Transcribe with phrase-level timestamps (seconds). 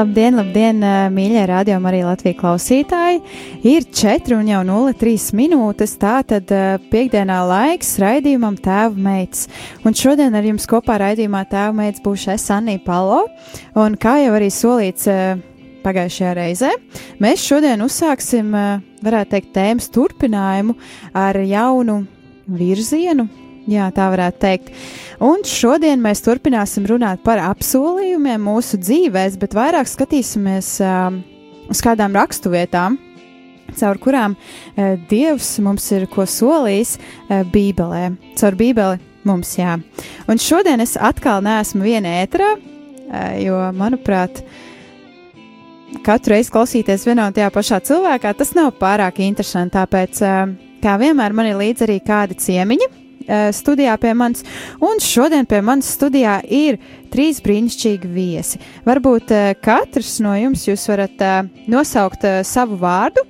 [0.00, 0.78] Labdien, labdien,
[1.12, 3.18] mīļie rādījumi, arī Latvijas klausītāji.
[3.68, 5.92] Ir 4 un jau 0,3 minūtes.
[6.00, 6.48] Tā tad
[6.88, 9.44] piekdienā laiks raidījumam Tēva meitas.
[9.84, 13.26] Un šodien ar jums kopā raidījumā Tēva meitas būšu es Anija Palo.
[13.76, 15.04] Un kā jau arī solīts
[15.84, 16.72] pagājušajā reizē,
[17.20, 18.56] mēs šodien uzsāksim,
[19.04, 20.78] varētu teikt, tēmas turpinājumu
[21.12, 22.00] ar jaunu
[22.48, 23.28] virzienu,
[23.70, 24.70] Jā, tā varētu teikt.
[25.22, 31.12] Un šodien mēs turpināsim runāt par apsolījumiem mūsu dzīvēs, bet vairāk skatīsimies uh,
[31.70, 32.96] uz kādām raksturvietām,
[33.78, 38.08] caur kurām uh, Dievs mums ir ko solījis uh, Bībelē.
[38.40, 38.98] Caur Bībeli
[39.28, 39.76] mums, jā.
[40.26, 44.42] Un šodien es atkal neesmu viena ētrā, uh, jo, manuprāt,
[46.02, 49.76] katru reizi klausīties vienā un tajā pašā cilvēkā, tas nav pārāk interesanti.
[49.78, 52.96] Tāpēc, uh, kā vienmēr, man ir līdzi arī kādi ciemiņi
[53.56, 54.44] studijā pie manis,
[54.82, 56.80] un šodien pie manis studijā ir
[57.12, 58.60] trīs brīnišķīgi viesi.
[58.86, 61.26] Varbūt katrs no jums jūs varat
[61.70, 63.26] nosaukt savu vārdu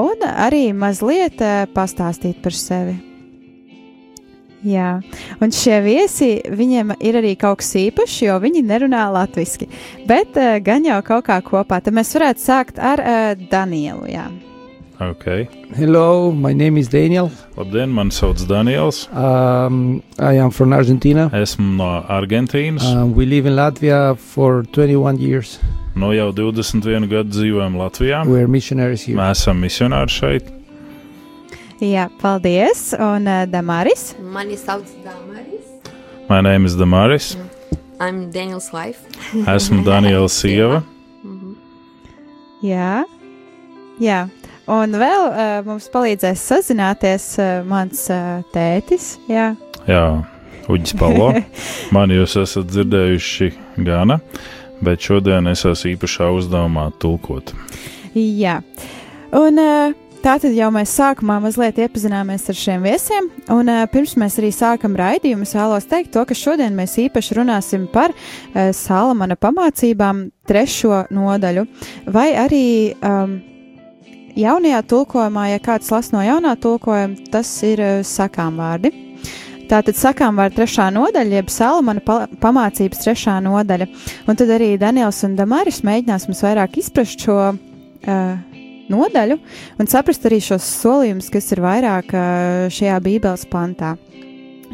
[0.00, 1.40] un arī mazliet
[1.74, 2.98] pastāstīt par sevi.
[4.60, 4.98] Jā,
[5.40, 9.70] un šie viesi, viņiem ir arī kaut kas īpašs, jo viņi nerunā latviešu,
[10.08, 11.80] bet uh, gan jau kaut kā kopā.
[11.80, 14.04] Tad mēs varētu sākt ar uh, Danielu.
[14.12, 14.28] Jā.
[15.00, 15.48] Okay.
[15.74, 17.30] Hello, my name is Daniel.
[17.56, 19.08] Labdien, mani sauc Daniels.
[19.12, 21.30] Um, I am from Argentina.
[21.32, 22.84] Esmu no Argentīnas.
[22.84, 25.58] Uh, we live in Latvia for 21 years.
[25.96, 28.26] No jau 21 gadu dzīvojam Latvijā.
[28.26, 29.16] We are missionaries here.
[29.16, 30.50] Mēs esam misionāri šeit.
[31.80, 32.92] Jā, paldies.
[33.00, 34.14] Un uh, Damaris?
[34.20, 35.64] Mani sauc Damaris.
[36.28, 37.38] My name is Damaris.
[37.98, 39.00] I'm Daniel's wife.
[39.32, 40.82] Esmu Daniels sieva.
[42.60, 43.06] Jā.
[43.96, 44.28] Jā.
[44.70, 49.16] Un vēl uh, mums palīdzēs sazināties uh, mans uh, tētis.
[49.30, 49.54] Jā,
[49.88, 50.04] Jā
[50.70, 51.32] Uģis Palo.
[51.94, 53.50] Mani jūs esat dzirdējuši
[53.86, 54.20] gana,
[54.84, 57.50] bet šodien es esmu īpašā uzdevumā tulkot.
[58.14, 58.60] Jā.
[59.34, 63.28] Un uh, tā tad jau mēs sākumā mazliet iepazināmies ar šiem viesiem.
[63.50, 67.40] Un uh, pirms mēs arī sākam raidījumu, es vēlos teikt to, ka šodien mēs īpaši
[67.42, 71.66] runāsim par uh, Salamana pamācībām trešo nodaļu,
[72.14, 72.66] vai arī
[73.02, 73.40] um,
[74.40, 78.92] jaunajā tulkojumā, ja kāds las no jaunā tulkojuma, tas ir uh, sakām vārdi.
[79.70, 83.86] Tātad sakām vārdu trešā nodaļa, jeb Salamana pa pamācības trešā nodaļa.
[84.26, 88.32] Un tad arī Daniels un Damaris mēģinās mums vairāk izprast šo uh,
[88.90, 89.38] nodaļu
[89.78, 93.94] un saprast arī šos solījumus, kas ir vairāk uh, šajā Bībeles pantā.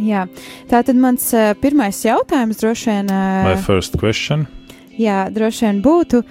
[0.00, 0.27] Jā,
[0.71, 3.12] tā tad mans uh, pirmais jautājums droši vien.
[3.12, 4.48] Uh, My first question.
[4.97, 6.22] Jā, droši vien būtu,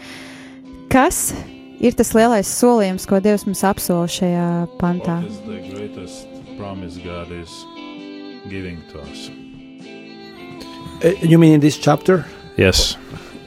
[0.90, 1.36] kas
[1.80, 4.50] ir tas lielais solījums, ko Dievs mums apsola šajā
[4.80, 5.22] pantā?
[5.22, 6.28] What is the greatest
[6.58, 7.52] promise God is
[8.50, 9.30] giving to us?
[11.04, 12.26] Uh, you mean in this chapter?
[12.58, 12.98] Yes.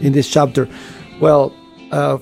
[0.01, 0.69] In this chapter?
[1.21, 1.53] Well,
[1.91, 2.19] uh,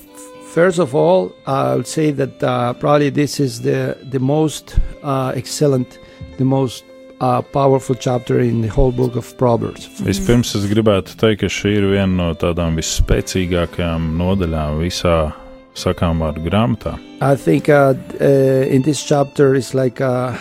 [0.53, 5.33] first of all, I would say that uh, probably this is the, the most uh,
[5.35, 5.99] excellent,
[6.39, 6.85] the most
[7.21, 9.89] uh, powerful chapter in the whole book of Proverbs.
[10.01, 15.19] Vispirms es gribētu teikt, ka šī ir viena no tādām visspēcīgākajām nodaļām visā
[15.77, 16.97] sakām vārdu grāmatā.
[17.21, 20.37] I think uh, uh, in this chapter is like uh,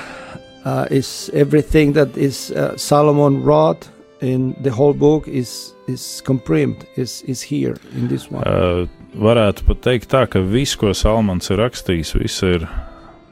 [0.65, 3.87] uh, is everything that is uh, Solomon wrote
[4.21, 8.43] in the whole book is is comprimmed is is here in this one.
[8.43, 12.67] Uh, varētu pat teikt tā, ka viss, ko Salmans ir rakstījis, viss ir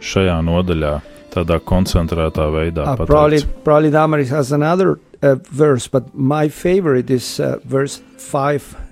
[0.04, 0.94] šajā nodaļā,
[1.34, 2.88] tādā koncentrētā veidā.
[2.94, 8.64] Uh, probably probably Damaris has another uh, verse, but my favorite is uh, verse five
[8.64, 8.83] to eight.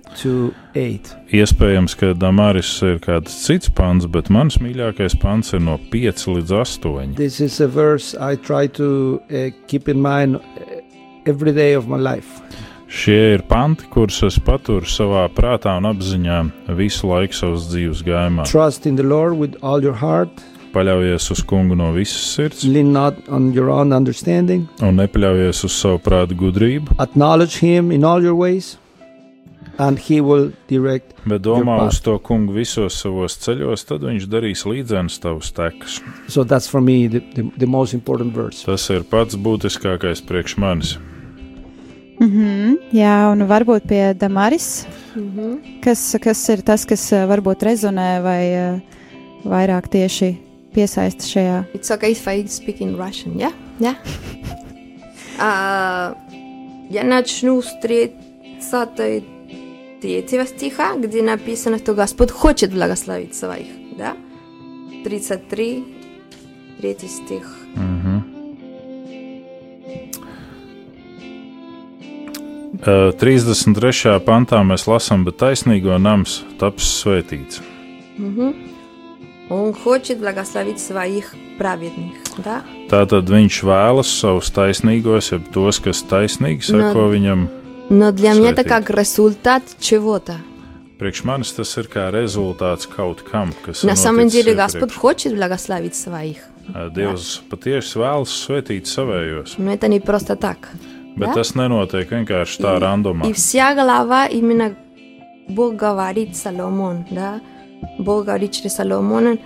[1.31, 6.51] Iespējams, ka Damaris ir kāds cits pants, bet mans mīļākais pants ir no 5 līdz
[6.59, 7.15] 8.
[7.15, 10.41] This is a verse I try to uh, keep in mind uh,
[11.25, 12.41] every day of my life.
[12.91, 16.41] Šie ir panti, kurus es paturu savā prātā un apziņā
[16.75, 18.43] visu laiku savas dzīves gājumā.
[18.51, 20.43] Trust in the Lord with all your heart.
[20.75, 22.71] Paļaujies uz kungu no visas sirds un
[24.99, 26.95] nepaļaujies uz savu prātu gudrību
[29.78, 31.12] and He will direct.
[31.26, 36.00] Bet domā Your uz to kungu visos savos ceļos, tad viņš darīs līdzenas tavus tekus.
[36.28, 38.64] So that's for me the, the, the most important verse.
[38.64, 40.96] Tas ir pats būtiskākais priekš manis.
[42.16, 44.86] Mhm, jā, un varbūt pie Damaris,
[45.16, 45.80] Mhm.
[45.84, 48.80] kas, kas ir tas, kas eh, varbūt rezonē vai eh,
[49.44, 50.30] vairāk tieši
[50.72, 51.58] piesaista šajā.
[51.74, 53.52] It's okay if I speak in Russian, yeah?
[53.80, 53.96] Yeah.
[55.38, 56.14] А,
[56.90, 59.24] я начну с 30
[60.00, 64.16] третьего стиха, где написано, что Господь хочет благословить своих, да?
[65.04, 65.84] 33,
[66.80, 67.56] третий стих.
[67.74, 68.36] Mhm.
[72.86, 74.20] Uh, 33.
[74.20, 77.62] pantā mēs lasām, bet taisnīgo nams taps svētīts.
[78.18, 78.54] Мгм.
[79.48, 82.62] Он хочет благословить своих праведных, да?
[82.90, 87.46] Tātad viņš vēlas savus taisnīgos, jeb tos, kas taisnīgi seko viņam.
[87.91, 90.37] Но для меня это как результат чего-то.
[90.97, 94.53] Priekš manis tas ir kā rezultāts kaut kam, kas На самом деле.
[94.55, 100.69] Господь хочет благословить своих, Uh, Dievs patiesi vēlas svētīt savējos, но это не просто так.
[101.17, 101.41] bet Да?
[101.41, 103.27] tas nenotiek vienkārši tā randomā.
[103.27, 104.75] И вся голова именно
[105.49, 107.41] Бог говорит Соломон, да?
[107.97, 109.37] Бог говорит через Соломона,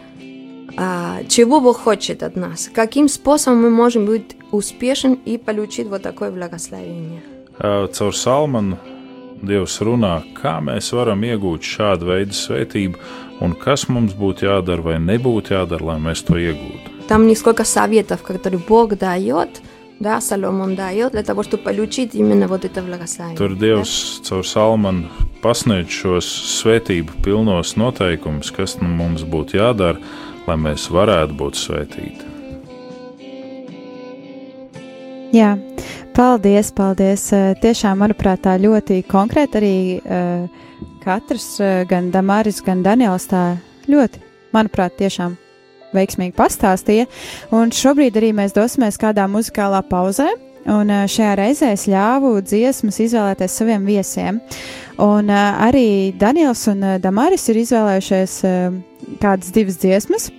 [0.77, 6.03] а, чего Бог хочет от нас, каким способом мы можем быть успешен и получить вот
[6.03, 7.23] такое благословение.
[7.60, 8.78] Uh, Caur salmanu
[9.40, 12.98] Dievs runā, kā mēs varam iegūt šādu veidu svētību,
[13.40, 16.96] un kas mums būtu jādara vai nebūtu jādara, lai mēs to iegūtu.
[17.08, 19.62] Там несколько советов, которые Бог дает,
[19.98, 23.36] да, Соломон дает для того, чтобы получить именно вот это благословение.
[23.36, 25.08] Tur Dievs caur salmanu
[25.42, 26.26] pasniedz šos
[26.60, 30.00] svētību pilnos noteikumus, kas nu mums būtu jādara,
[30.46, 32.28] lai mēs varētu būt svētīti.
[35.32, 35.54] Jā,
[36.15, 37.27] paldies, paldies.
[37.33, 40.45] Eh, Tiešām, manuprāt, tā ļoti konkrēti arī uh,
[41.03, 43.57] katrs, uh, gan Damaris, gan Daniels, tā
[43.91, 44.21] ļoti,
[44.55, 45.35] manuprāt, tiešām
[45.95, 47.07] veiksmīgi pastāstīja.
[47.55, 50.31] Un šobrīd arī mēs dosimies kādā muzikālā pauzē.
[50.65, 54.39] Un šajā reizē es ļāvu dziesmas izvēlēties saviem viesiem.
[54.97, 58.39] Un arī Daniels un Damaris ir izvēlējušies
[59.21, 60.31] kādas divas dziesmas.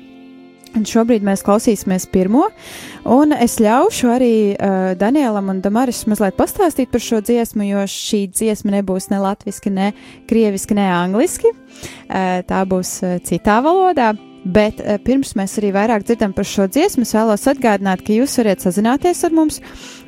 [0.76, 2.50] Un šobrīd mēs klausīsimies pirmo,
[3.08, 8.26] un es ļaušu arī uh, Danielam un Damaris mazliet pastāstīt par šo dziesmu, jo šī
[8.28, 9.90] dziesma nebūs ne latviešu, ne
[10.28, 11.52] krieviski, ne angliski.
[11.52, 14.12] Uh, tā būs uh, citā valodā.
[14.44, 18.36] Bet uh, pirms mēs arī vairāk dzirdam par šo dziesmu, es vēlos atgādināt, ka jūs
[18.42, 19.58] varat sazināties ar mums,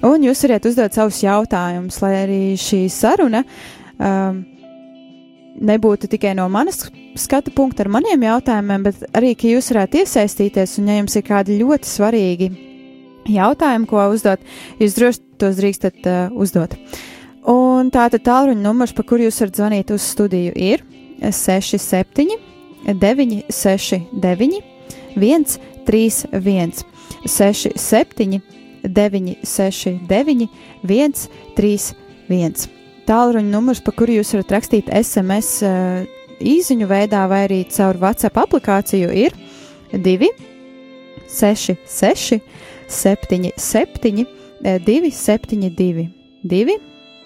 [0.05, 3.43] un jūs varat uzdot savus jautājumus, lai arī šī saruna
[3.97, 4.45] um,
[5.61, 6.87] nebūtu tikai no manas
[7.19, 11.25] skatu punkta ar maniem jautājumiem, bet arī, ka jūs varētu iesaistīties, un ja jums ir
[11.27, 12.49] kādi ļoti svarīgi
[13.29, 14.41] jautājumi, ko uzdot,
[14.81, 16.77] jūs droši tos drīkstat uh, uzdot.
[17.49, 20.79] Un tātad tālruņa numurs, pa kuru jūs varat zvanīt uz studiju, ir
[21.25, 22.39] 67,
[22.89, 24.63] 969,
[25.19, 26.85] 131,
[27.27, 28.43] 67,
[28.87, 30.49] 969,
[30.87, 32.78] 131
[33.09, 36.05] tālruņa numurs, pa kuru jūs varat rakstīt SMS uh,
[36.39, 39.35] īsiņu veidā vai arī caur WhatsApp aplikāciju, ir
[39.93, 40.31] 2,
[41.29, 42.39] 6, 6,
[42.89, 44.27] 7, 7,
[44.63, 46.09] 2, 7, 2,
[46.45, 46.79] 2,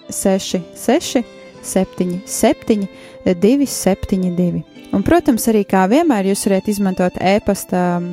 [0.09, 1.23] 6, 6,
[1.63, 2.87] 7, 7,
[3.25, 4.63] 2, 7, 2.
[4.93, 8.11] Un, protams, arī kā vienmēr jūs varat izmantot e-pasta um,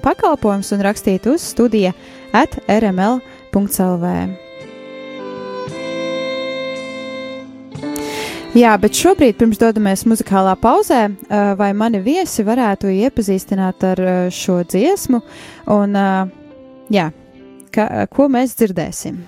[0.00, 1.92] pakalpojumus un rakstīt uz studija
[2.32, 4.16] at rml.lv.
[8.52, 11.06] Jā, bet šobrīd, pirms dodamies muzikālā pauzē,
[11.56, 15.22] vai mani viesi varētu iepazīstināt ar šo dziesmu,
[15.72, 15.96] un
[16.92, 17.06] jā,
[17.72, 19.22] ka, ko mēs dzirdēsim?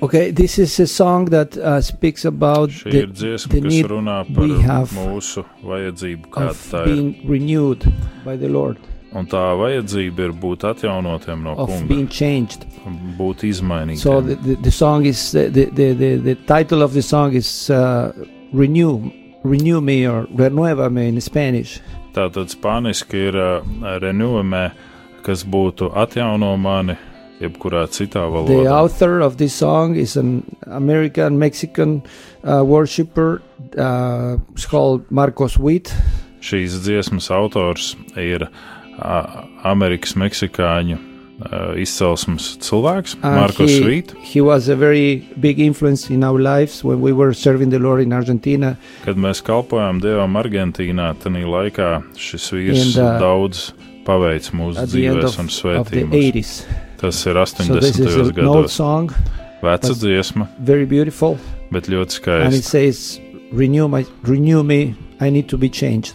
[0.00, 3.90] Okay, this is a song that uh, speaks about Šī the, dziesma, the kas need
[3.90, 6.86] runā par we have mūsu vajadzību, kāda of tā ir.
[6.86, 7.84] being renewed
[8.24, 8.78] by the Lord,
[9.16, 11.54] Un tā vajadzība ir būt atjaunotiem no
[12.12, 12.66] changed.
[13.16, 14.02] būt izmainītiem.
[14.02, 17.32] So the, the, the song is the, the, the, the, the title of the song
[17.34, 18.12] is uh,
[18.52, 19.10] renew
[19.44, 21.80] renew me or renuévame in Spanish.
[22.12, 23.60] Tātad spāniski ir uh,
[24.02, 24.72] renewamē,
[25.24, 26.96] kas būtu atjauno mani,
[27.40, 28.70] jebkurā citā The valodā.
[28.72, 32.02] author of this song is an American Mexican
[32.44, 33.40] uh, worshipper.
[33.76, 34.36] Uh,
[34.70, 35.92] called Marcos Witt.
[36.40, 38.77] Šīs dziesmas autors ir uh,
[39.64, 44.14] Amerikas Meksikāņu uh, izcelsmes cilvēks, And Markus he, Rīt.
[44.20, 48.00] he was a very big influence in our lives when we were serving the Lord
[48.02, 48.76] in Argentina.
[49.04, 53.72] Kad mēs kalpojām Dievam Argentīnā, tad laikā šis vīrs And, uh, daudz
[54.08, 56.14] paveic mūsu dzīvēs of, un svētījumos.
[56.32, 56.52] 80s.
[56.98, 58.06] Tas ir So this 80.
[58.08, 58.34] is an old
[58.66, 58.72] gados.
[58.72, 59.12] song,
[59.62, 61.38] Veca dziesma, very beautiful.
[61.70, 62.70] bet ļoti And it skaista.
[62.70, 63.20] says,
[63.52, 64.94] renew my renew me.
[65.20, 66.14] I need to be changed.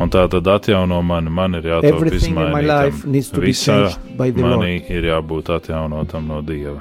[0.00, 3.12] Un tā tad atjauno mani, man ir jātop Everything in my life izmainītam.
[3.16, 4.62] needs to be Visā changed by the Lord.
[4.62, 6.80] manī ir jābūt atjaunotam no Dieva.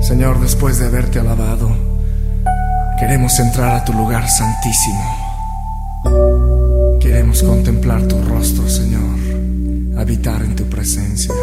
[0.00, 1.68] Señor, después de haberte alabado,
[2.98, 5.25] queremos entrar a tu lugar santísimo.
[7.16, 9.00] Queremos contemplar tu rostro, Señor,
[9.96, 11.34] habitar en tu presencia.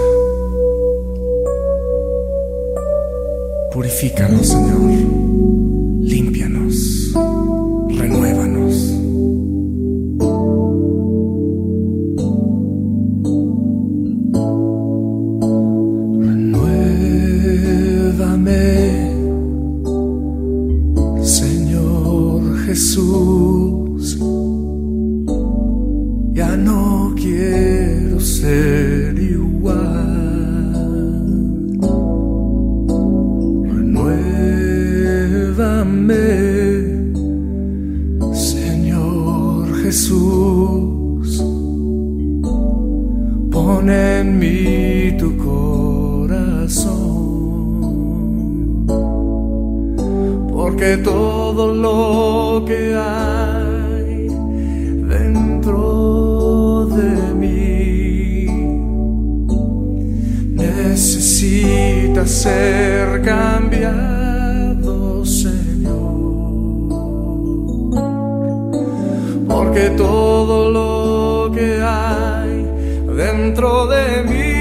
[3.71, 5.42] Purifícanos, Señor.
[55.17, 58.47] Dentro de mí
[60.55, 64.93] necesita ser cambiado,
[65.25, 66.03] Señor.
[69.47, 72.67] Porque todo lo que hay
[73.15, 74.52] dentro de mi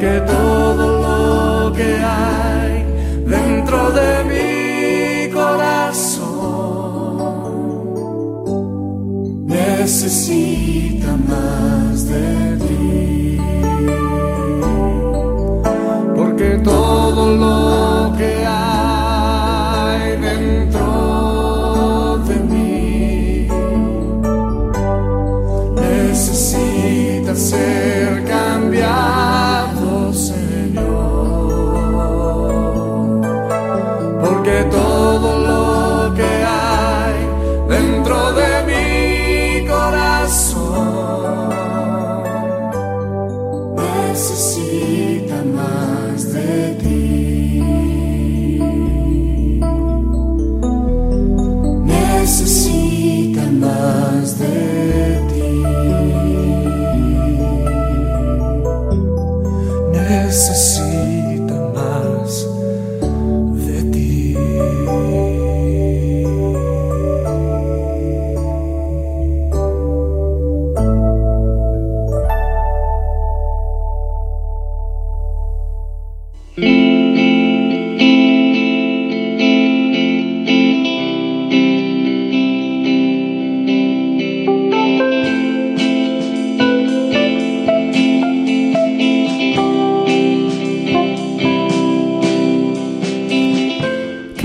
[0.00, 2.86] Porque todo lo que hay
[3.26, 6.30] dentro de mi corazón.
[9.46, 10.69] Necesita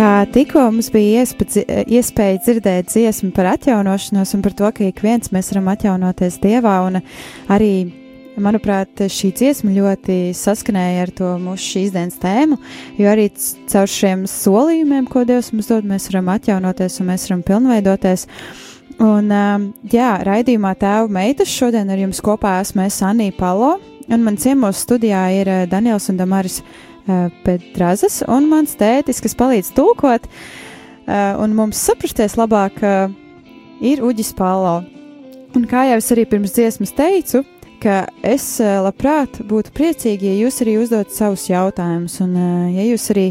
[0.06, 5.00] Kā tikko mums bija iespēja, iespēja dzirdēt dziesmu par atjaunošanos un par to, ka ik
[5.02, 7.00] viens mēs varam atjaunoties Dievā, un
[7.56, 7.70] arī,
[8.38, 12.60] manuprāt, šī dziesma ļoti saskanēja ar to mūsu šīs dienas tēmu,
[13.02, 13.32] jo arī
[13.74, 18.30] caur šiem solījumiem, ko Dievs mums dod, mēs varam atjaunoties un mēs varam pilnveidoties.
[19.02, 24.22] Un, um, jā, raidījumā tēva meitas šodien ar jums kopā esmu es Anija Palo, un
[24.22, 26.62] man ciemos studijā ir uh, Daniels un Damaris
[27.46, 33.12] Pedrazas, un mans tētis, kas palīdz tulkot, uh, un mums saprasties labāk, uh,
[33.86, 34.80] ir Uģis Palo.
[35.56, 37.44] Un kā jau es arī pirms dziesmas teicu,
[37.84, 42.34] ka es labprāt būtu priecīgi, ja jūs arī uzdot savus jautājumus, un
[42.74, 43.26] ja jūs arī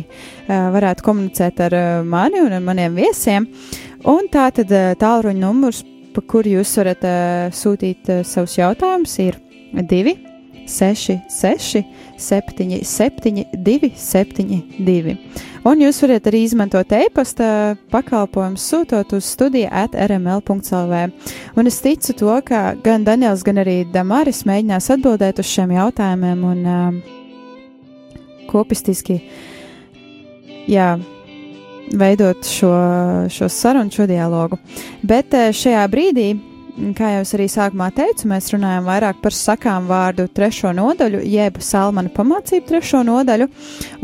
[0.46, 1.76] varētu komunicēt ar
[2.06, 3.48] mani un ar maniem viesiem.
[4.08, 5.82] Un tā tad tālruņa numurs,
[6.14, 7.04] pa kuru jūs varat
[7.56, 9.40] sūtīt savus jautājumus, ir
[9.74, 10.14] 2,
[10.66, 11.82] 6, 6,
[12.18, 15.16] 7, 7, 2, 7, 2.
[15.64, 17.46] Un jūs varat arī izmantot e-pasta
[17.92, 21.00] pakalpojumu, sūtot uz studiju at rml.clv.
[21.56, 26.44] Un es ticu to, ka gan Daniels, gan arī Damaris mēģinās atbildēt uz šiem jautājumiem
[26.50, 27.14] un uh,
[28.52, 29.22] kopistiski,
[30.68, 30.94] jā,
[31.96, 32.74] veidot šo,
[33.32, 34.60] šo sarunu, šo dialogu.
[35.00, 36.34] Bet uh, šajā brīdī
[36.95, 41.59] kā jau es arī sākumā teicu, mēs runājam vairāk par sakām vārdu trešo nodaļu, jeb
[41.63, 43.49] salmanu pamācību trešo nodaļu,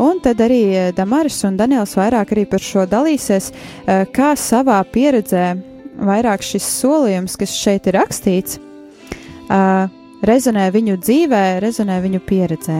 [0.03, 4.81] un tad arī eh, Damaris un Daniels vairāk arī par šo dalīsies, eh, kā savā
[4.91, 5.47] pieredzē
[5.95, 12.79] vairāk šis solījums, kas šeit ir rakstīts, eh, rezonē viņu dzīvē, rezonē viņu pieredzē.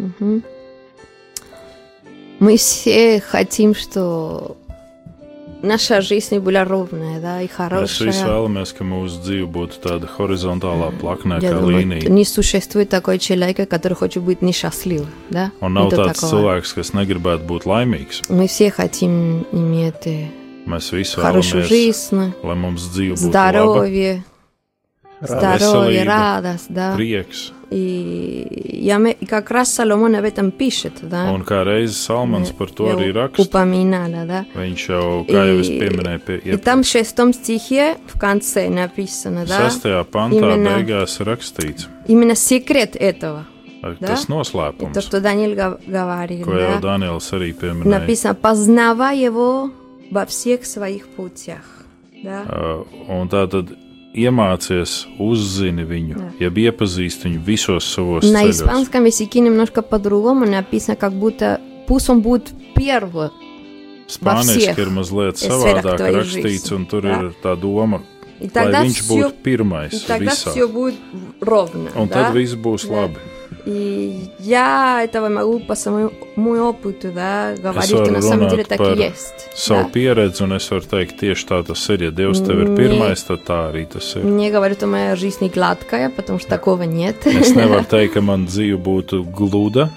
[0.00, 0.42] Мгм.
[2.40, 4.56] Мы все хотим, что
[5.61, 8.25] наша жизнь была ровная, да, и Mēs visi хорошая.
[8.27, 12.09] vēlamies, ka mūsu dzīve būtu tāda horizontālā plaknē, Я kā думаю, līnija.
[12.09, 15.51] не существует такой человека, который хочет быть несчастлив, да?
[15.61, 16.31] Un nav Нету tāds такого.
[16.61, 18.21] cilvēks, kas negribētu būt laimīgs.
[18.29, 20.27] Мы все хотим иметь э,
[20.67, 24.25] Mēs visi хорошую жизнь, lai mums dzīve būtu laba,
[25.24, 26.96] здоровье, здоровье, veselība, радость, да.
[26.96, 27.52] prieks.
[27.70, 31.30] И я ме- и как раз Соломон об этом пишет, да.
[31.32, 33.42] Un kā reizes Salmans par to Я arī raksta.
[33.42, 34.44] упоминала, да.
[34.54, 38.68] Viņš jau, kā jau es И- pieminēju, pie И там в шестом стихе в конце
[38.68, 43.46] написано, да, Sastajā pantā Именно- beigās rakstīts, именно секрет этого.
[43.82, 44.08] ar- Да?
[44.08, 46.96] tas И то, noslēpums, что Даниил гов- говорит, ko jau да.
[46.96, 47.84] Daniels arī pieminēja.
[48.00, 49.70] Написано, познавай его
[50.10, 51.62] во всех своих путях.
[52.24, 52.42] Да?
[52.48, 53.68] Uh, un tā tad
[54.14, 56.30] iemācies, uzzini viņu, Jā.
[56.40, 58.50] jeb iepazīst viņu visos savos На ceļos.
[58.50, 63.30] испанском языке немножко по-другому написано, как будто пусть он будет первый.
[64.10, 67.20] Spāniski всех ir mazliet sfērах savādāk твоей rakstīts, жизни, un tur да.
[67.20, 68.02] ir tā doma,
[68.40, 70.50] И lai тогда viņš все, būtu pirmais и тогда visā.
[70.50, 70.94] все будет
[71.40, 71.90] ровно.
[71.94, 72.14] Un да?
[72.30, 72.94] tad viss būs Да.
[73.04, 73.18] labi.
[73.66, 76.10] И я этого могу по своему
[76.70, 79.48] опыту да, говорить, что varu на самом деле runāt так par и есть.
[79.54, 79.90] Savu да.
[79.92, 82.02] pieredzi, un es varu teikt, tieši tā tas ir.
[82.04, 82.76] Ja Dievs tev ir Nē.
[82.76, 84.22] pirmais, tad tā arī tas ir.
[84.24, 87.26] Мне говорят, что моя жизнь не гладкая, потому что такого нет.
[87.26, 89.90] Es nevaru teikt, ka man dzīve būtu gluda,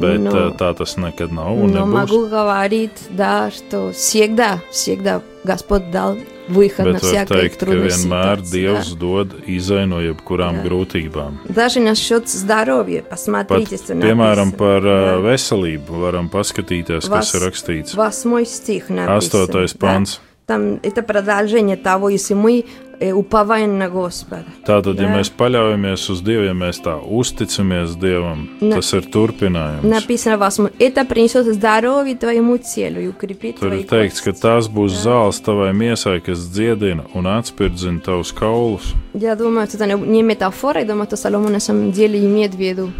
[0.00, 0.30] bet Nu.
[0.32, 0.50] no.
[0.58, 1.92] tā tas nekad nav un Но nebūs.
[1.92, 6.16] могу говорить, да, что всегда, всегда Господь дал
[6.48, 8.60] выход на Bet var всякие teikt, ka трудные vienmēr ситуации.
[8.60, 10.64] Dievs dod izai no jebkurām Jā.
[10.66, 11.32] grūtībām.
[11.48, 11.54] да.
[11.54, 14.58] Даже насчет здоровья, Pat, посмотрите, что piemēram, написано.
[14.58, 15.32] par uh, Да.
[15.32, 17.94] veselību varam paskatīties, kas Vas- ir rakstīts.
[17.96, 19.16] Восьмой стих написано.
[19.16, 19.86] Astotais да.
[19.86, 20.20] pants.
[20.46, 22.66] Там это продолжение того, если мы
[23.00, 24.44] э, уповаем на Господа.
[24.64, 25.16] Tātad, ja Jā.
[25.18, 28.74] mēs paļaujamies uz Dievu, ja mēs tā uzticamies Dievam, Ne.
[28.76, 29.82] tas ir turpinājums.
[29.82, 30.70] Написано восьмой.
[30.78, 34.42] Это принесет здоровье твоему телу и укрепит Tur твои ir teikts, ka кости.
[34.46, 38.94] tās būs zāles tavai miesai, kas dziedina un atspirdzina tavus kaulus.
[39.12, 42.54] Я думаю, что это не- не метафора, я думаю, что Соломон на самом деле имеет
[42.54, 42.90] в виду.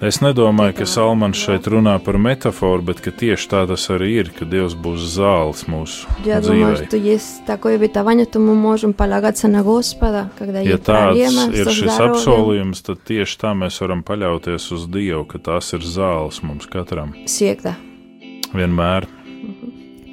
[0.00, 4.28] Es nedomāju, ka Salmans šeit runā par metaforu, bet ka tieši tā tas arī ir,
[4.28, 6.86] ka Dievs būs zāles mūsu Я думаю, dzīvē.
[6.86, 11.48] что есть такое обетование, что мы можем полагаться на Господа, когда Ja есть tāds проблема
[11.56, 12.12] ir со šis здоровьем.
[12.12, 17.14] apsolījums, tad tieši tā mēs varam paļauties uz Dievu, ka tās ir zāles mums katram.
[17.24, 17.74] Всегда.
[18.52, 19.06] Vienmēr.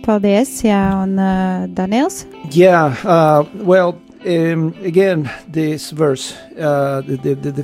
[0.06, 2.26] Paldies, jā, un uh, Daniels.
[2.52, 7.64] Yeah, uh, well, um, again, this verse, uh, the, the, the, the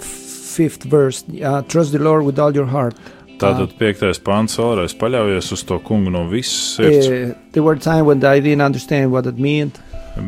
[0.56, 2.94] fifth verse, uh, trust the Lord with all your heart.
[3.42, 7.08] Tātad piektais pāns vēlreiz paļaujies uz to kungu no visas sirds.
[7.52, 9.80] There were times when I didn't understand what it meant.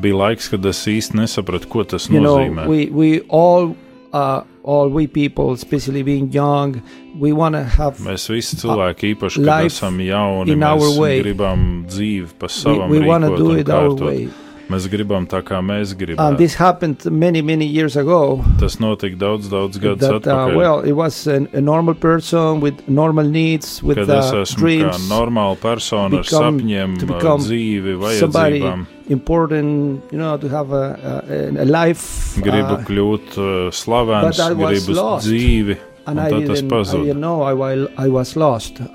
[0.02, 2.66] Bija laiks, kad es īsti nesapratu, ko tas You know, nozīmē.
[2.66, 3.76] we, we all,
[4.12, 6.82] uh, all we people, especially being young,
[7.16, 11.20] we want to have, Mēs visi cilvēki, īpaši, kad esam jauni, mēs way.
[11.22, 14.04] gribam dzīvi pa we, savam we to rīkot un kārtot.
[14.10, 14.26] way.
[14.68, 16.36] Mēs gribam tā, kā mēs gribam.
[16.36, 18.42] this happened many, many years ago.
[18.58, 20.56] Tas notika daudz, daudz gadus That, uh, atpakaļ.
[20.56, 24.56] well, it was an, a normal person with normal needs, with kad es uh, esmu
[24.56, 25.08] kā dreams.
[25.08, 28.86] normāla persona ar become- sapņiem, uh, become dzīvi, vajadzībām.
[29.08, 32.34] important, you know, to have a, a, a life.
[32.42, 35.28] Gribu uh, kļūt uh, slavens, gribu lost.
[35.28, 35.76] dzīvi,
[36.06, 37.14] un I tad tas didn't, I pazuda.
[37.52, 37.72] I, I.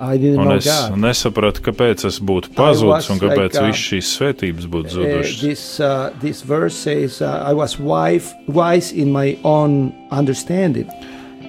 [0.00, 4.12] I Un know es nesapratu, kāpēc es būtu pazudis un kāpēc like, uh, viss šīs
[4.18, 5.40] svētības būtu Uh, zudušas.
[5.40, 10.88] this uh, this verse says, uh, "I was wise, wise in my own understanding."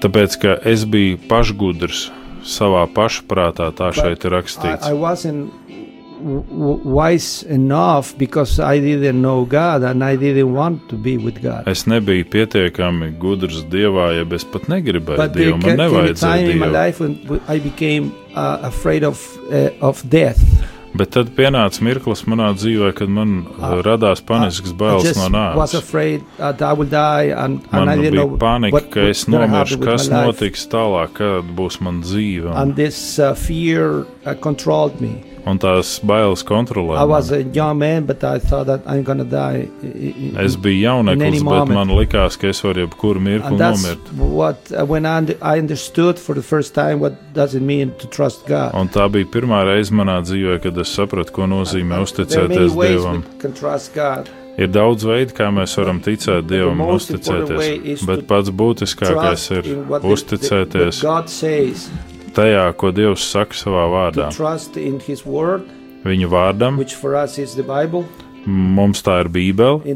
[0.02, 2.10] Tāpēc, ka es biju pašgudrs
[2.44, 4.84] savā pašprātā, tā šeit ir I, rakstīts.
[4.84, 5.00] I w-
[6.24, 11.68] wise enough because I didn't know God and I didn't want to be with God.
[11.68, 15.58] Es nebiju pietiekami gudrs dievā, ja es pat negribēju But dievu.
[15.64, 16.72] Man nevajadzēja dievu.
[16.72, 19.20] life when I became uh, afraid of
[19.52, 20.42] uh, of death.
[20.94, 25.32] Bet tad pienāca mirklis manā dzīvē, kad man uh, radās panisks I bailes no was
[25.34, 25.58] nāves.
[27.74, 30.28] I Man bija know panika, what ka es nomiršu, kas my life.
[30.28, 32.46] notiks tālāk, kad būs man dzīve.
[32.52, 35.16] Un, And this uh, fear uh, controlled me.
[35.50, 36.98] Un tās bailes kontrolē.
[37.00, 37.24] Man,
[40.44, 44.14] Es biju jauneklis, bet man likās, ka es varu jebkuru mirkli and nomirt.
[44.18, 44.86] what uh,
[48.48, 48.72] time.
[48.80, 53.24] Un tā bija pirmā reize manā dzīvē, kad es sapratu, ko nozīmē many uzticēties Dievam.
[54.54, 58.06] Ir daudz veidu, kā mēs varam ticēt Dievam un uzticēties.
[58.06, 59.72] Bet pats būtiskākais ir
[60.14, 61.02] uzticēties
[62.34, 64.30] tajā, ko Dievs saka savā vārdā.
[64.36, 65.64] trust in His Word,
[66.04, 68.06] Viņa vārdam, which for us is the Bible.
[68.46, 69.94] mums tā ir Bībele, I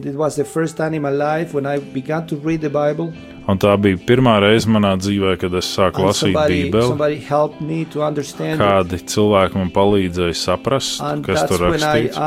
[3.47, 6.33] un tā bija pirmā reize manā dzīvē, kad es sāku And lasīt
[6.71, 6.95] Bībeli.
[8.59, 11.71] Kādi cilvēki man palīdzēja saprast, And kas tur I
[12.07, 12.17] rakstīts.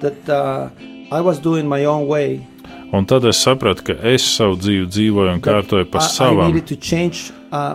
[0.00, 0.68] that uh,
[1.10, 2.46] I was doing my own way.
[2.92, 7.74] Un tad es sapratu, ka es savu dzīvi dzīvoju un kārtoju pa savam, change uh,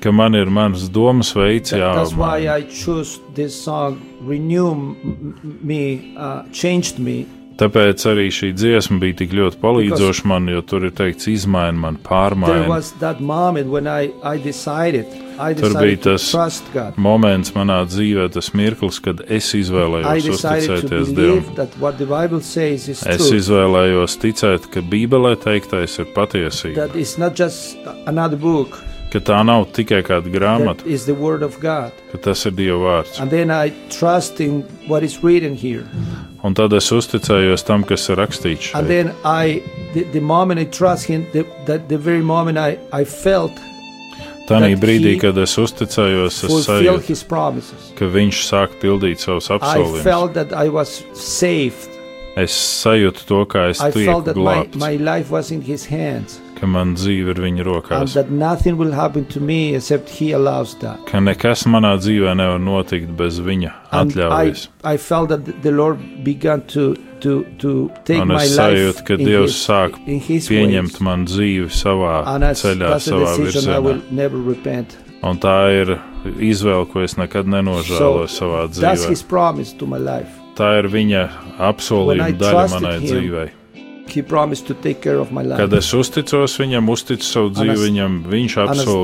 [0.00, 2.58] ka man ir mans domas veids That- that's why jāapmaina.
[2.58, 3.96] I chose this song.
[4.20, 7.26] Renew m- m- me, uh, changed me.
[7.58, 11.96] Tāpēc arī šī dziesma bija tik ļoti palīdzoša man, jo tur ir teikts, izmaini man,
[11.96, 12.68] There pārmaini.
[12.68, 15.06] was that moment when I, I decided,
[15.40, 16.92] I Tur decided bija tas.
[16.96, 21.14] Moments manā dzīvē, tas mirklis, kad es izvēlējos uzticēties Dievam.
[21.16, 26.86] believe that what the Bible says is Es izvēlējos ticēt, ka Bībelē teiktais ir patiesība,
[26.86, 28.78] That it's not just another book.
[29.10, 31.90] ka tā nav tikai kāda grāmata, That is the Word of God.
[32.12, 33.18] ka tas ir Dieva vārds.
[36.46, 39.60] Un tad es uzticējos tam, kas ir rakstīts And then I,
[39.94, 43.52] the, the moment I trust Him, the, that the very moment I, I felt
[44.48, 47.16] Tanī brīdī, kad es uzticējos, es sajūtu,
[47.98, 50.02] ka Viņš sāk pildīt savus I apsolījumus.
[50.06, 51.90] felt that I was saved.
[52.38, 54.96] Es sajūtu to, kā es I felt tieku that my, glābts, my
[56.58, 58.14] ka man dzīve ir Viņa And rokās.
[58.14, 60.98] that nothing will happen to me except He allows that.
[61.06, 64.68] Ka nekas manā dzīvē nevar notikt bez Viņa And I, atļaujas.
[64.84, 69.04] I felt that the Lord began to, to, to take Un my es life sajūtu,
[69.08, 69.98] ka Dievs his, sāk
[70.50, 73.82] Pieņemt man dzīvi savā that's, ceļā, savā I virzienā.
[73.82, 74.96] will never repent.
[75.22, 75.96] Un tā ir
[76.38, 79.08] izvēle, ko es nekad nenožēloju savā That's dzīvē.
[79.10, 80.30] His promise to my life.
[80.58, 81.22] Tā ir viņa
[81.58, 83.48] I apsolījuma daļa manai him, dzīvei.
[85.58, 88.54] Kad es uzticos viņam, uzticu savu dzīvi as- viņam, viņš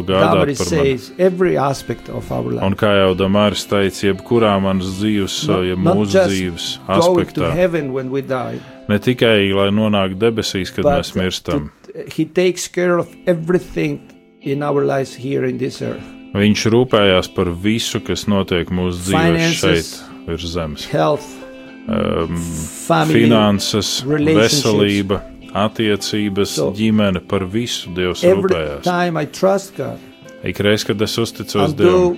[0.07, 0.97] Damaris gādāt par mani.
[0.99, 2.65] says, every aspect of our life.
[2.65, 8.11] Un kā jau Damārs teica, jebkurā manas dzīves, Not- ja mūsu dzīves aspektā, heaven when
[8.11, 8.61] we die.
[8.89, 11.71] ne tikai lai nonāktu debesīs, kad mēs mirstam, to-
[12.17, 14.01] He takes care of everything
[14.43, 16.03] in our lives here in this earth.
[16.35, 20.85] viņš rūpējās par visu, kas notiek mūsu Finances, šeit, virs zemes.
[20.87, 21.23] Health,
[21.87, 22.39] Um,
[22.87, 25.19] family, finanses, veselība,
[25.53, 28.83] attiecības, So, ģimene, par visu Dievs every rūpējās.
[28.87, 29.99] time I trust God
[30.45, 32.17] Ikreiz, kad es uzticos Dievam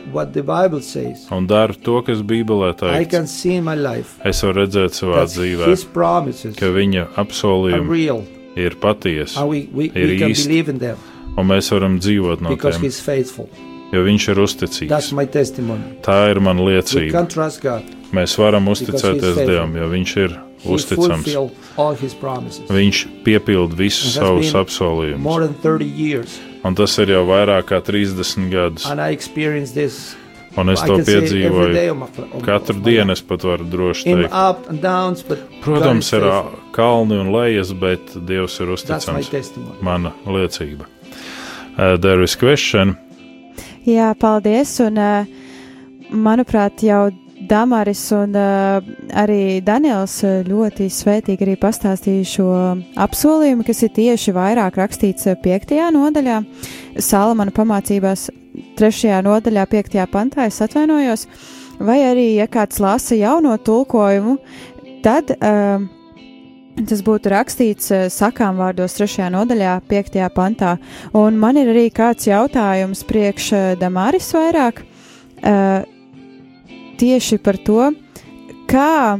[1.31, 2.97] un daru to, kas Bībelē teikts,
[4.25, 5.69] es varu redzēt savā dzīvē,
[6.59, 7.87] ka viņa apsolījumi
[8.57, 9.37] ir patiesi,
[9.95, 10.49] Ir īsti.
[11.39, 12.51] un mēs varam dzīvot no
[12.81, 12.81] tiem.
[13.93, 15.13] Jo viņš ir uzticīgs.
[16.07, 17.25] Tā ir mana liecība.
[18.17, 19.41] Mēs varam uzticēties.
[19.43, 21.33] Dievam, jo viņš ir uzticams.
[22.71, 25.23] Viņš piepilda visus savus apsolījumus.
[25.23, 28.87] More than 30 years, Un tas ir jau vairāk kā 30 gadus.
[30.57, 32.07] Un es to piedzīvoju
[32.47, 34.33] katru dienu, es pat varu droši teikt.
[34.81, 35.23] downs,
[35.63, 36.25] Protams, ir
[36.73, 39.53] kalni un lejas, bet Dievs ir uzticams.
[39.85, 40.89] Mana liecība.
[41.77, 42.97] Uh, there is question.
[43.87, 44.73] Jā, paldies.
[44.83, 45.27] Un, uh,
[46.11, 47.07] manuprāt, jau
[47.47, 48.83] Damaris un uh,
[49.15, 52.49] arī Daniels uh, ļoti svētīgi arī pastāstīja šo
[53.05, 55.77] apsolījumu, kas ir tieši vairāk rakstīts uh, 5.
[55.95, 56.41] nodaļā,
[56.99, 58.31] Salamana pamācībās
[58.81, 59.21] 3.
[59.27, 59.99] nodaļā, 5.
[60.11, 60.49] pantā.
[60.51, 61.29] Es atvainojos,
[61.79, 64.41] vai arī, ja kāds lasa jauno tulkojumu,
[65.07, 65.37] tad.
[65.39, 65.93] Uh,
[66.77, 69.31] Tas būtu rakstīts uh, sakām vārdos 3.
[69.33, 70.19] nodaļā, 5.
[70.37, 70.75] pantā.
[71.17, 75.87] Un man ir arī kāds jautājums priekš uh, Damāris vairāk uh,
[77.01, 77.89] tieši par to,
[78.69, 79.17] kā,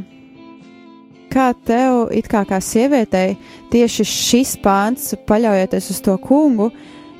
[1.33, 3.39] kā tev, it kā kā sievietei,
[3.73, 6.69] tieši šis pāns, paļaujoties uz to kungu,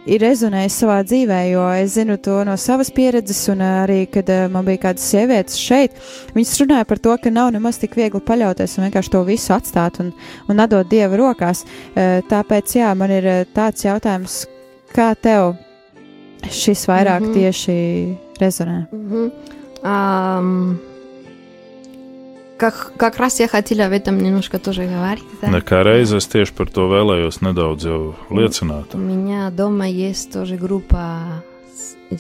[0.08, 4.30] ir rezonējis savā dzīvē, jo es zinu to no savas pieredzes, un eh, arī, kad
[4.32, 5.98] eh, man bija kādas sievietes šeit,
[6.36, 10.02] viņas runāja par to, ka nav nemaz tik viegli paļauties un vienkārši to visu atstāt
[10.04, 10.12] un,
[10.48, 11.66] un atdot dieva rokās.
[11.94, 14.44] Eh, tāpēc, jā, man ir tāds jautājums,
[14.96, 15.56] kā tev
[16.48, 17.34] šis vairāk mm -hmm.
[17.34, 18.86] tieši rezonē?
[18.92, 19.32] Mm -hmm.
[19.84, 20.87] um
[22.57, 25.25] как, как раз я хотела об этом немножко тоже говорить.
[25.41, 25.49] Да?
[25.49, 28.95] Nekā reize es tieši par to vēlējos nedaudz jau liecināt.
[28.95, 31.43] У меня дома есть тоже группа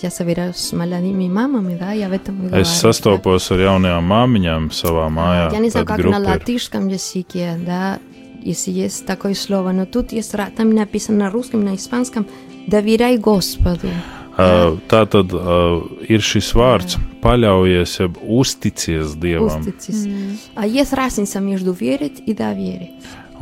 [0.00, 2.62] Я собираюсь с молодыми мамами, да, я в этом и говорю.
[2.62, 5.52] Es sastopos ar jaunajām māmiņām savā mājā.
[5.52, 6.24] Я не знаю, как на ir.
[6.24, 7.98] латышском языке, да,
[8.40, 12.26] если есть такое слово, но тут есть там написано на русском, на испанском
[12.66, 13.88] «доверяй Господу».
[14.38, 19.60] Uh, tā tad uh, ir šis vārds, paļaujies, jeb uzticies Dievam.
[19.60, 20.06] Uzticis.
[20.06, 20.36] Mm.
[20.54, 22.92] А есть разница между верить и доверить.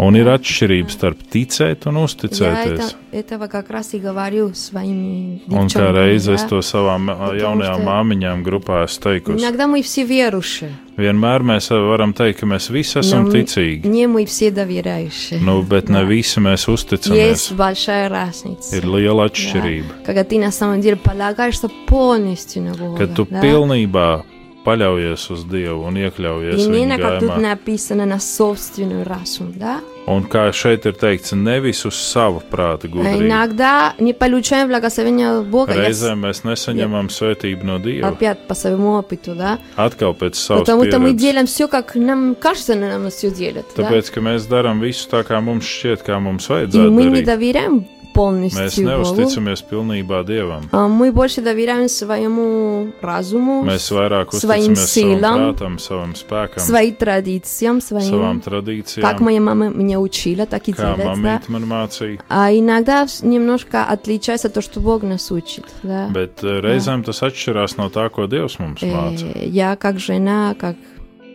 [0.00, 2.94] Un ir atšķirība starp ticēt un uzticēties.
[3.12, 8.44] Это, этого как раз и говорю своими Un kā reiz es to savām jaunajām māmiņām
[8.46, 9.44] grupā esmu teikusi.
[9.44, 10.72] Иногда мы все верующие.
[10.96, 13.88] Vienmēr mēs varam teikt, ka mēs visi esam ticīgi.
[13.88, 15.40] Не мы все доверяющие.
[15.40, 17.16] Nu, bet ne visi mēs uzticamies.
[17.16, 18.76] Есть большая разница.
[18.76, 20.00] Ir liela atšķirība.
[20.00, 20.04] Да?
[20.06, 23.04] Когда ты на самом деле полагаешься полностью на Бога.
[23.04, 23.42] Kad tu да?
[23.42, 24.24] pilnībā
[24.64, 27.40] paļaujies uz Dievu un iekļaujies И не viņa на как тут gaumā.
[27.40, 29.80] написано на собственную разум, да?
[30.06, 33.22] Un kā šeit ir teikts, nevis uz savu prātu А gudrību.
[33.24, 35.72] Иногда не получаем благословения от Бога.
[35.72, 38.08] Я Reizēm mēs nesaņemam svētību no Dieva.
[38.08, 39.58] опять по своему опыту, да?
[39.76, 41.20] Atkal pēc savas Потому что мы pieredzes.
[41.20, 43.64] делаем все, как нам кажется, нам все делят.
[43.76, 43.82] да?
[43.84, 47.22] Tāpēc, ka mēs darām visu tā, kā mums šķiet, kā mums И vajadzētu мы не
[47.22, 47.24] darīt.
[47.24, 48.90] доверяем Mēs полностью Богу.
[48.90, 50.64] neusticamies pilnībā Dievam.
[50.72, 56.58] А Мы больше доверяем своему разуму, Mēs vairāk Своим uzticamies savam силам, prātam, savam spēkam,
[56.58, 58.40] своим традициям, savām своим...
[58.40, 61.38] tradīcijām, Как моя мама меня учила, так и kā делать, да?
[61.38, 62.20] mamīte man mācīja.
[62.28, 66.08] А иногда немножко отличается то, что Бог нас учит, да?
[66.12, 69.22] Bet eh, reizēm tas atšķirās no tā, ko Dievs mums māca.
[69.36, 70.74] Э, Я как жена, как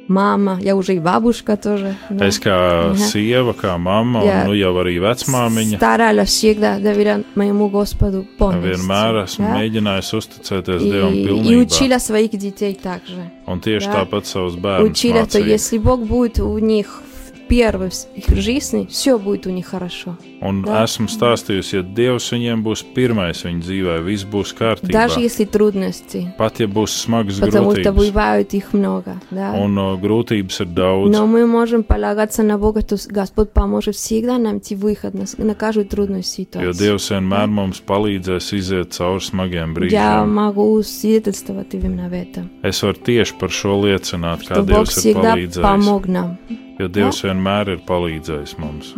[0.09, 1.95] мама, я уже и бабушка тоже.
[2.11, 2.27] да.
[2.27, 2.93] Es kā Aha.
[2.95, 4.43] sieva, kā mamma, Jā.
[4.43, 5.77] un nu jau arī vecmāmiņa.
[5.77, 8.75] Старалась всегда доверять моему Господу полностью.
[8.75, 9.55] Vienmēr esmu да?
[9.57, 11.61] mēģinājis uzticēties Dievam И, и pilnībā.
[11.65, 13.31] учила своих детей также.
[13.47, 14.05] Un tieši Jā.
[14.05, 15.47] tāpat savus bērnus Учила, что mācīja.
[15.47, 17.01] если Бог будет у них
[17.33, 20.17] в первой в их жизни, все будет у них хорошо.
[20.41, 20.83] Un Jā.
[20.83, 24.91] esmu stāstījusi, ja Dievs viņiem būs pirmais viņu dzīvē, viss būs kārtībā.
[24.91, 29.15] Даже если трудности, Pat ja būs smagas потому что grūtības, бывают их много.
[29.31, 29.53] Да?
[29.53, 34.37] un o, grūtības ir daudz, Но мы можем полагаться на Бога, что Господь поможет всегда
[34.37, 36.73] нам найти выход на, на каждую трудную jo ситуацию.
[36.73, 40.25] Dievs vienmēr mums palīdzēs iziet cauri smagiem Я brīžiem.
[40.27, 42.49] могу свидетельствовать именно в этом.
[42.63, 45.61] Es varu tieši par šo liecināt, kā Что Бог Dievs ir всегда palīdzējis.
[45.61, 46.37] помог нам.
[46.79, 48.93] Jo Dievs vienmēr ir palīdzējis mums.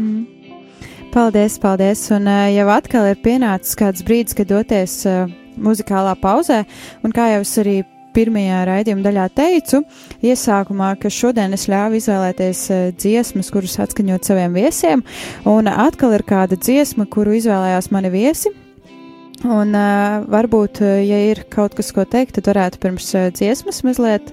[1.13, 2.07] Paldies, paldies.
[2.09, 5.27] Un uh, jau atkal ir pienācis kāds brīdis, kad doties uh,
[5.61, 6.63] muzikālā pauzē.
[7.05, 7.75] Un kā jau es arī
[8.17, 9.83] pirmajā raidījuma daļā teicu,
[10.25, 15.05] iesākumā, ka šodien es ļāvu izvēlēties uh, dziesmas, kuras atskaņot saviem viesiem.
[15.53, 18.57] Un atkal ir kāda dziesma, kuru izvēlējās mani viesi.
[19.45, 24.33] Un uh, varbūt, ja ir kaut kas, ko teikt, tad varētu pirms uh, dziesmas mazliet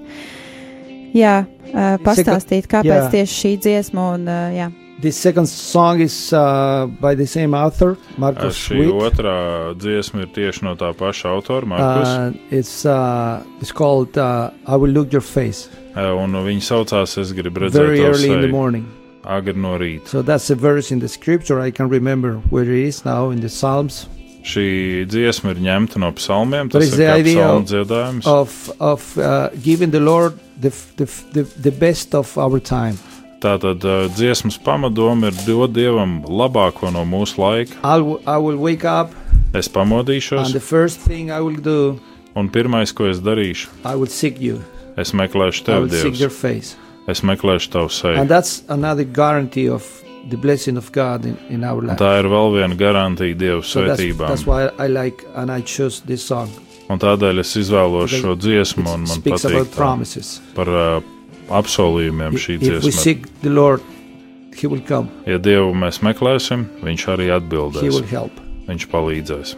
[1.11, 3.15] jā, uh, pastāstīt, kāpēc jā.
[3.17, 4.75] tieši šī dziesma un uh, jā.
[5.01, 9.13] The second song is uh, by the same author, Marcos Šī Witt.
[9.13, 9.35] otrā
[9.79, 12.09] dziesma ir tieši no tā paša autora, Markus.
[12.09, 17.31] Uh, it's uh, it's called uh, "I Will Look Your Face." Un viņa saucās Es
[17.31, 18.85] gribu redzēt, Very tavu early in the seju morning.
[19.23, 20.07] agri no rīta.
[20.07, 21.61] So that's a verse in the scripture.
[21.61, 24.07] I can remember where it is now in the Psalms
[24.43, 26.69] Šī dziesma ir ņemta no psalmiem.
[26.71, 28.25] But Tas it's ir the kā idea psalmu of- dziedājums.
[28.27, 32.59] of of uh, giving the Lord the, f- the f- the the best of our
[32.59, 32.97] time.
[33.39, 37.77] Tātad uh, dziesmas pamatdoma ir dot dievam labāko no mūsu laika.
[37.83, 39.13] I'll I will wake up
[39.53, 41.99] Es pamodīšos, and the first thing I will do,
[42.35, 44.59] un pirmais, ko es darīšu, I will seek you.
[44.97, 46.41] es meklēšu I tevi, will seek your Dievs.
[46.41, 46.75] face,
[47.07, 48.19] Es meklēšu tavu seju.
[48.19, 49.87] and that's another guarantee of
[50.29, 51.97] the blessing of God in, in our life.
[51.97, 54.27] Tā ir vēl viena garantija Dieva So that's, svētībām.
[54.27, 56.49] that's why I like and I chose this song.
[56.89, 60.41] Un tādēļ es izvēlos šo dziesmu, un It man speaks patīk about tā, promises.
[60.53, 61.01] par uh,
[61.49, 62.91] apsolījumiem šī dziesma.
[62.91, 63.81] seek the Lord,
[64.59, 65.07] He will come.
[65.29, 68.01] Ja Dievu mēs meklēsim, Viņš arī atbildēs.
[68.67, 69.55] Viņš palīdzēs.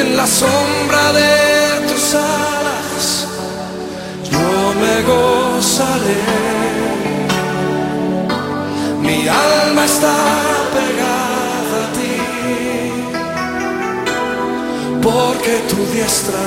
[0.00, 3.26] En la sombra de tus alas
[4.30, 4.48] yo
[4.82, 6.22] me gozaré.
[9.02, 10.16] Mi alma está
[10.76, 12.16] pegada a ti,
[15.02, 16.46] porque tu diestra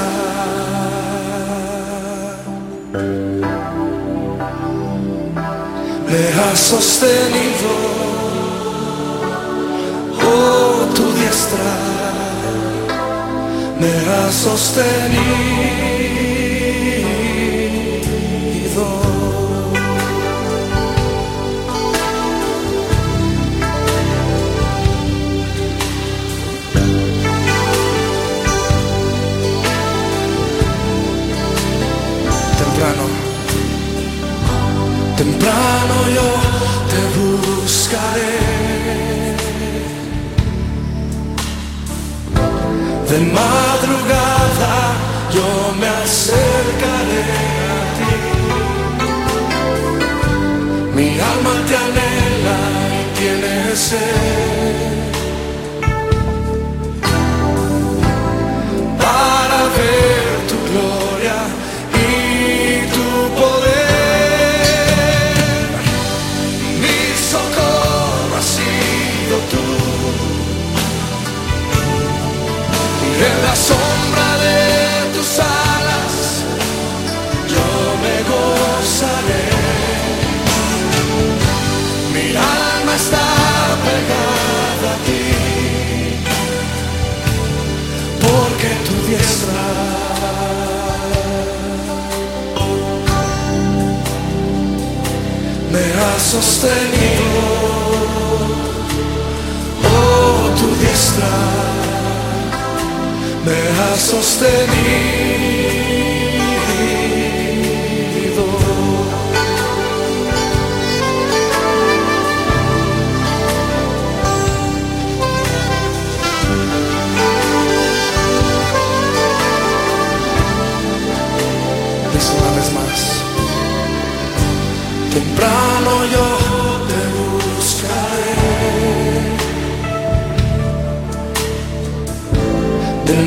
[6.07, 7.71] me ha sostenido.
[10.23, 12.00] Oh, tu diestra
[13.82, 15.72] me ha sostenido.
[32.60, 33.06] temprano,
[35.17, 36.28] temprano yo
[36.91, 38.61] te buscaré.
[43.12, 44.74] De madrugada
[45.34, 45.47] yo
[45.78, 47.24] me acercaré
[47.76, 48.13] a ti.
[50.95, 52.60] Mi alma te anhela
[53.00, 55.02] y tiene sed.
[58.97, 60.20] Para ver
[73.43, 74.58] la sombra de
[75.15, 76.13] tus alas
[77.54, 77.67] yo
[78.04, 79.45] me gozaré.
[82.13, 83.27] Mi alma está
[83.88, 85.25] pegada a ti,
[88.25, 89.65] porque tu diestra
[95.71, 97.41] me ha sostenido.
[99.84, 101.70] Oh, tu diestra
[103.45, 105.90] me ha sostenido.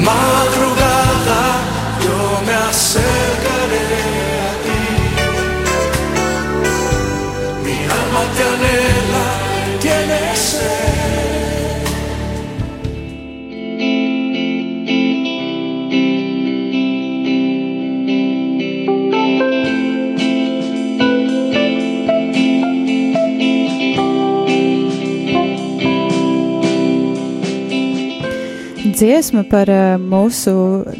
[0.04, 0.33] My
[28.94, 30.52] dziesma par uh, mūsu,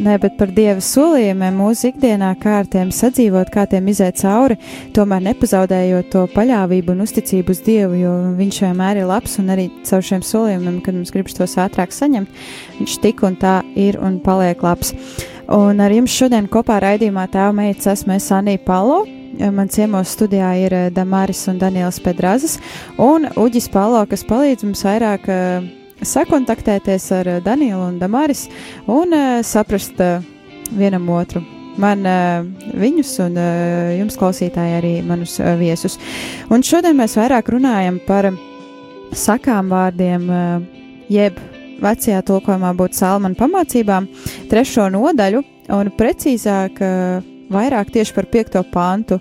[0.03, 4.57] ne, bet par Dieva solījumiem mūsu ikdienā, kā ar tiem sadzīvot, kā tiem iziet cauri,
[4.97, 9.69] tomēr nepazaudējot to paļāvību un uzticību uz Dievu, jo Viņš vienmēr ir labs un arī
[9.87, 12.43] caur šiem solījumiem, kad mums gribas tos ātrāk saņemt,
[12.81, 14.95] Viņš tik un tā ir un paliek labs.
[15.55, 19.05] Un ar jums šodien kopā raidījumā tēva meitas esmu es Anī Palo.
[19.39, 22.59] Man ciemos studijā ir eh, Damaris un Daniels Pedrazes
[23.03, 28.47] un Uģis Palo, kas palīdz mums vairāk uh, sakontaktēties ar eh, Danielu un Damaris
[28.91, 30.25] un uh, saprast uh,
[30.75, 31.43] vienam otru.
[31.75, 32.07] Man
[32.79, 33.39] viņus un
[33.99, 35.97] jums klausītāji arī manus viesus.
[36.47, 38.29] Un šodien mēs vairāk runājam par
[39.11, 40.29] sakām vārdiem,
[41.11, 41.41] jeb
[41.83, 44.07] vecajā tulkojumā būtu salmanu pamācībām,
[44.53, 45.43] trešo nodaļu
[45.75, 46.79] un precīzāk
[47.51, 49.19] vairāk tieši par piekto pantu,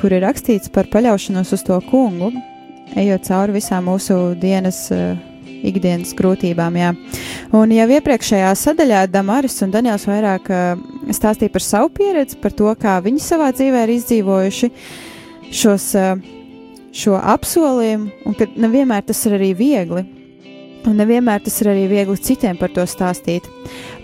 [0.00, 2.32] kur ir rakstīts par paļaušanos uz to kungu,
[2.96, 4.86] ejot cauri visām mūsu dienas
[5.68, 6.78] ikdienas grūtībām.
[6.78, 6.92] Jā.
[7.56, 10.82] Un jau iepriekšējā sadaļā Damaris un Daniels vairāk uh,
[11.14, 14.70] stāstīja par savu pieredzi, par to, kā viņi savā dzīvē ir izdzīvojuši
[15.54, 16.18] šos, uh,
[16.94, 20.04] šo apsolījumu, un ka nevienmēr tas ir arī viegli.
[20.84, 23.46] Un nevienmēr tas ir arī viegli citiem par to stāstīt.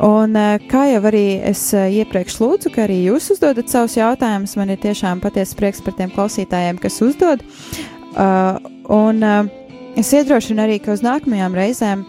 [0.01, 4.73] Un, uh, kā jau arī es iepriekš lūdzu, ka arī jūs uzdodat savus jautājumus, man
[4.73, 7.45] ir tiešām patiesa prieks par tiem klausītājiem, kas uzdod.
[8.11, 8.57] Uh,
[8.91, 9.60] un, uh,
[9.99, 12.07] Es iedrošinu arī, ka uz nākamajām reizēm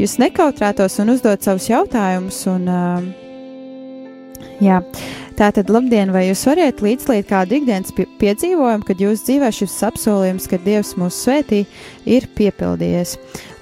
[0.00, 3.10] jūs nekautrētos un uzdot savus jautājumus, un uh,
[4.60, 4.80] Jā.
[5.40, 10.48] Tātad, labdien, vai jūs varat līdzlīt kādu ikdienas pie- piedzīvojumu, kad jūsu dzīvē šis apsolījums,
[10.50, 11.62] ka Dievs mūs svētī,
[12.04, 13.14] ir piepildījies?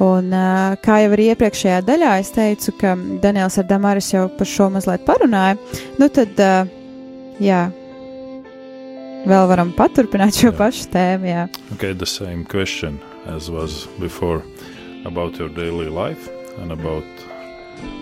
[0.03, 4.51] Un, ā, kā jau arī iepriekšējā daļā es teicu, ka Daniels ar Damaris jau par
[4.51, 5.55] šo mazliet parunāja,
[6.03, 6.67] nu tad, ā,
[7.47, 7.61] jā,
[9.29, 10.57] vēl varam paturpināt šo Jā.
[10.59, 11.47] pašu tēmu, jā.
[11.77, 12.99] Okay, the same question
[13.29, 14.43] as was before
[15.05, 17.05] about your daily life and about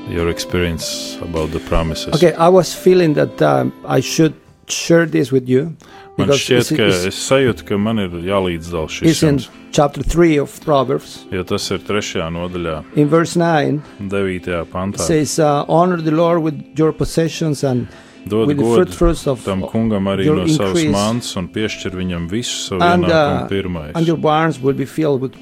[0.09, 2.15] your experience about the promises.
[2.15, 4.35] Okay, I was feeling that um, I should
[4.69, 5.77] share this with you
[6.19, 9.37] Man because šķiet, it's, ka it's, es sajūtu, ka man ir jālīdzdala šis it's in
[9.37, 11.27] jums, chapter 3 of Proverbs.
[11.31, 14.99] jo tas ir trešajā nodaļā, In verse 9, devītajā it pantā.
[15.07, 17.87] says, uh, Honor the Lord with your possessions and
[18.29, 22.57] Dod with the fruit godu tam kungam arī no savas mans un piešķir viņam visu
[22.69, 23.93] savu And, uh, ienākumu pirmais.
[23.95, 25.33] and your barns will be filled with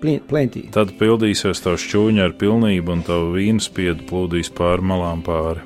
[0.00, 0.62] plen- plenty.
[0.72, 5.60] Tad pildīsies tavs šķūņa ar pilnību, un tavu vīnu spiedu plūdīs pāri malām pāri.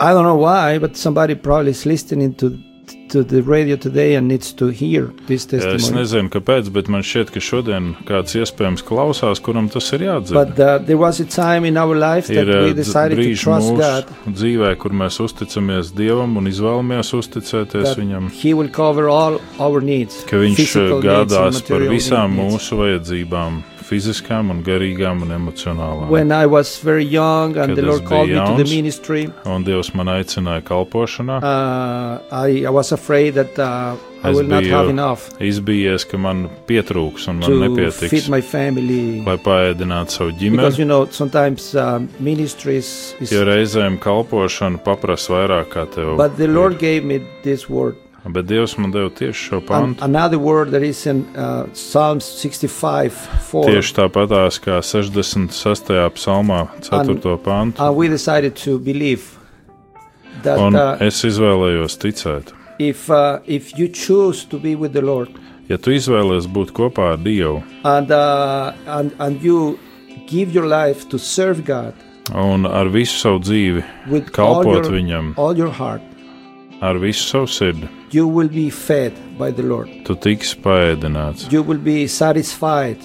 [0.00, 2.50] I don't know why, but somebody probably is listening to
[3.12, 5.98] to the radio today and needs to hear this Es testimony.
[6.02, 10.32] nezinu, kāpēc, bet man šķiet, ka šodien kāds iespējams klausās, kuram tas ir jādzird.
[10.32, 13.34] But uh, there was a time in our life that ir we uh, decided to
[13.36, 19.40] trust God dzīvē, kur mēs uzticamies Dievam un izvēlamies uzticēties Viņam, He will cover all
[19.60, 20.24] our needs.
[20.24, 22.54] ka Viņš uh, gādās par visām needs.
[22.54, 23.62] mūsu vajadzībām,
[23.92, 26.08] fiziskām, un garīgām un emocionālām.
[26.08, 28.64] When I was very young and Kad the es Lord called me biju to the
[28.64, 28.74] jauns.
[28.76, 31.36] ministry, Un Dievs man aicināja kalpošanā.
[31.42, 32.18] uh,
[32.48, 37.28] I, I was afraid that uh, I Es biju have enough Izbijies, ka man pietrūks
[37.28, 39.22] un man nepietiks, my family.
[39.26, 40.78] lai paēdinātu savu Because ģimeni.
[40.78, 41.74] you know sometimes
[42.20, 46.16] ministries is Jo reizēm kalpošana paprasa vairāk kā tev.
[46.16, 46.54] But the ir.
[46.54, 47.96] Lord gave me this word.
[48.24, 50.04] Bet Dievs man deva tieši šo And pantu.
[50.04, 53.10] another word that is in uh, Psalms 65
[53.50, 53.66] 4.
[53.66, 55.90] Tieši tāpatās kā 66.
[56.14, 57.36] psalmā, 4.
[57.42, 57.80] pantu.
[57.82, 59.38] And we decided to believe
[60.42, 62.52] that Un uh, es izvēlējos ticēt.
[62.78, 65.28] if, uh, if you choose to be with the Lord
[65.68, 69.78] Ja tu izvēlēsies būt kopā ar Dievu and, uh, and, and you
[70.28, 71.94] give your life to serve God
[72.34, 73.82] un ar visu savu dzīvi
[74.32, 76.02] kalpot your, Viņam, all your heart,
[76.80, 79.88] ar visu savu sirdi, you will be fed by the Lord.
[80.04, 81.50] tu tiksi paēdināts.
[81.52, 82.98] You will be satisfied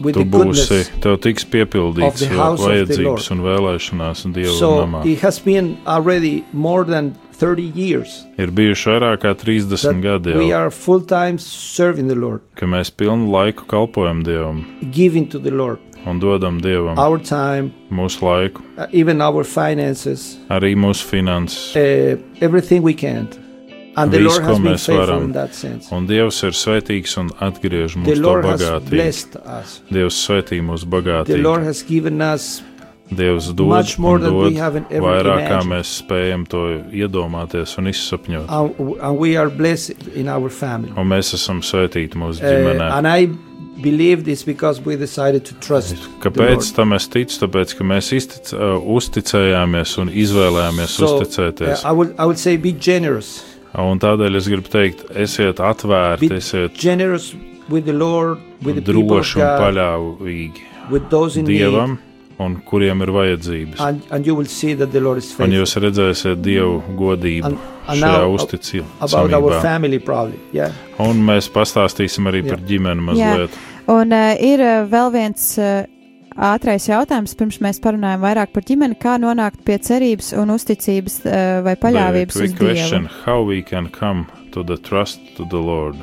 [0.00, 0.68] with Tu the goodness.
[0.70, 5.04] būsi, tev tiks of piepildīts vajadzības un vēlēšanās Dieva So namā.
[5.06, 10.34] it has been already more than 30 years Ir bijuši vairāk kā 30 that gadi
[10.36, 15.26] we jau, are full time serving the Lord, ka mēs pilnu laiku kalpojam Dievam giving
[15.28, 20.74] to the Lord un dodam Dievam our time, mūsu laiku, uh, even our finances, arī
[20.76, 21.76] mūsu finanses.
[21.76, 23.28] uh, everything we can.
[23.96, 25.22] And the Visu, Lord has ko mēs varam.
[25.96, 28.90] Un Dievs ir svētīgs un atgriež mums to bagātību.
[29.90, 31.42] Dievs svētī mūsu The bagātību.
[31.42, 32.62] Lord has given us
[33.10, 34.52] Dievs dod much more un than dod
[35.02, 36.60] vairāk, kā mēs spējam to
[36.94, 38.46] iedomāties un izsapņot.
[40.96, 42.90] Un mēs esam svētīti mūsu Uh, ģimenē.
[42.98, 43.26] and I
[43.82, 45.96] believe this because we decided to trust.
[45.96, 47.38] the Kāpēc tam es ticu?
[47.46, 51.84] Tāpēc, ka mēs iztic, uh, uzticējāmies un izvēlējāmies So, uh, uzticēties.
[51.84, 52.56] I would I would say.
[53.78, 57.34] Un tādēļ es gribu teikt, esiet atvērti, Be esiet generous
[57.70, 60.64] with the Lord, with the droši un paļāvīgi
[61.38, 61.98] in need, Dievam,
[62.40, 63.80] un kuriem ir vajadzības.
[63.80, 67.58] and, and you will see that the Lord is Un jūs redzēsiet Dievu godību And,
[67.86, 68.86] and šajā uzticībā.
[70.52, 70.72] yeah.
[70.98, 73.50] Un mēs pastāstīsim arī par ģimeni mazliet.
[73.86, 75.84] Un uh, ir uh, vēl viens uh,
[76.39, 81.61] ātrais jautājums, pirms mēs parunājam vairāk par ģimeni, kā nonākt pie cerības un uzticības uh,
[81.63, 82.73] vai paļāvības Very uz quick Dievu.
[82.75, 85.95] question, how we can come to the trust to the Lord?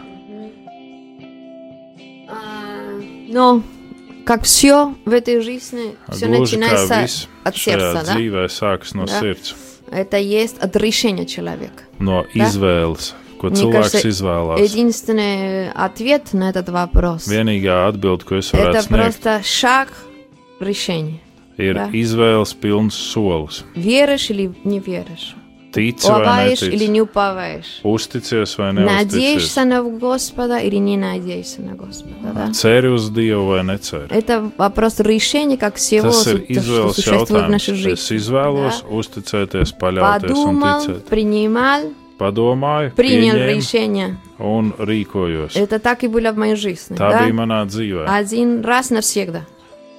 [2.29, 2.35] А,
[3.29, 3.63] Но,
[4.25, 8.15] как все в этой жизни, все Gluži kā начинается viss от šajā сердца, да?
[8.17, 9.21] dzīvē sākas no Да.
[9.21, 9.55] sirds,
[9.91, 11.85] Это есть от решения человека.
[11.99, 12.45] no Да.
[12.47, 14.61] izvēles, ko Мне cilvēks кажется, izvēlās.
[14.61, 19.89] Единственный ответ на этот вопрос Vienīgā atbilde, ko es это varētu sniegt, просто шаг
[20.60, 21.20] решения.
[21.58, 21.90] ir Да.
[21.92, 23.64] izvēles pilns solis.
[23.76, 25.36] Веришь или не веришь?
[25.74, 27.82] Tici vai Уповаешь или не уповаешь?
[27.84, 32.16] uzticies vai neuzticies, Надеешься на Господа или не надеешься на Господа?
[32.34, 32.52] Да?
[32.52, 34.08] ceri uz Dievu vai neceri.
[34.10, 37.94] Это вопрос решения, как всего, Tas ir су- что izvēles существует в нашей jautājums.
[37.94, 38.18] Es жизни.
[38.18, 41.04] izvēlos uzticēties, paļauties un Подумал, ticēt.
[41.10, 41.82] принимал,
[42.18, 44.18] Padomāju, принял pieņēmu решение.
[44.40, 45.56] un rīkojos.
[45.56, 46.96] Это так и было в моей жизни.
[46.98, 47.22] Tā да?
[47.26, 48.06] bija manā dzīvē.
[48.08, 49.46] Один раз навсегда.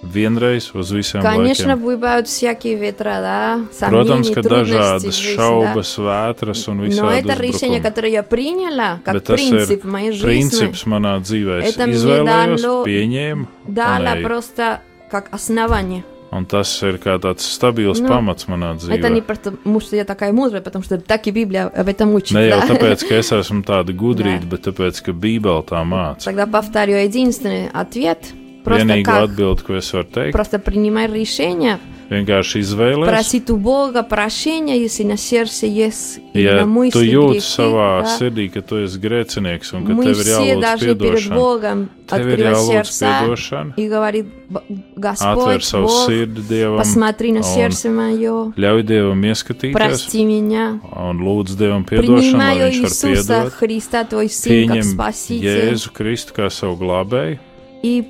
[0.04, 1.80] Vienreiz uz visiem Конечно, laikiem.
[1.82, 5.42] bывают всякие ветра, да, Protams, сомнения, ka трудности в dažādas жизни, да.
[5.42, 7.82] šaubas, vētras un Но visādi это решение, uzbrukumi.
[7.82, 11.62] которое я приняла, как Bet tas принцип в ir моей жизни, princips manā dzīvē.
[11.64, 14.24] Es Это мне izvēlējos, дало- pieņēmu, un дало eju.
[14.24, 14.80] просто
[15.10, 16.04] как основание.
[16.34, 19.00] Un tas ir kā tāds stabils Nu, pamats manā dzīvē.
[19.00, 22.14] Это не просто, потому что я такая мудрая, потому что так и Библия об этом
[22.14, 22.36] учит.
[22.36, 22.74] Ne jau да.
[22.76, 26.26] tāpēc, ka es esmu tāda gudrīga, bet tāpēc, ka Bībele tā māca.
[26.26, 28.34] Тогда повторю единственный ответ.
[28.68, 29.24] Просто Vienīgā как?
[29.30, 31.80] atbilde, ko es varu teikt, Просто принимай решение,
[32.10, 33.10] vienkārši izvēlēties.
[33.10, 38.04] просить у Бога прощения, если на сердце есть Ja именно мысли, tu jūti грехи, savā
[38.04, 38.18] да.
[38.20, 41.36] sirdī, ka tu esi grēcinieks un ka Мы tev ir все jālūdz должны перед atdošana,
[41.36, 46.42] Богом tev ir открывать jālūdz сердца atdošana, и говорит, «Б- atver Господь, savu Бог, sirdi
[46.48, 52.00] Dievam, посмотри на un сердце мое, ļauj Dievam ieskatīties прости меня, un lūdz Dievam atdošanu,
[52.00, 53.54] lai принимаю Viņš var Иисуса piedot.
[53.60, 57.40] Христа, Твой Сын, как Pieņem Спаситель, Jēzu Kristu kā savu glābēju
[57.84, 58.04] и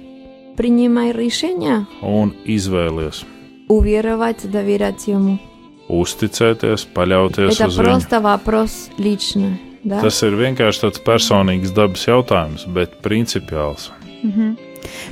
[0.58, 3.24] принимай решение un izvēlies
[3.70, 5.40] уверовать, доверять Ему.
[5.90, 7.84] uzticēties, paļauties Это uz viņu.
[7.84, 10.02] просто вопрос личный, да?
[10.02, 13.92] Tas ir vienkārši tāds personīgs dabas jautājums, bet principiāls.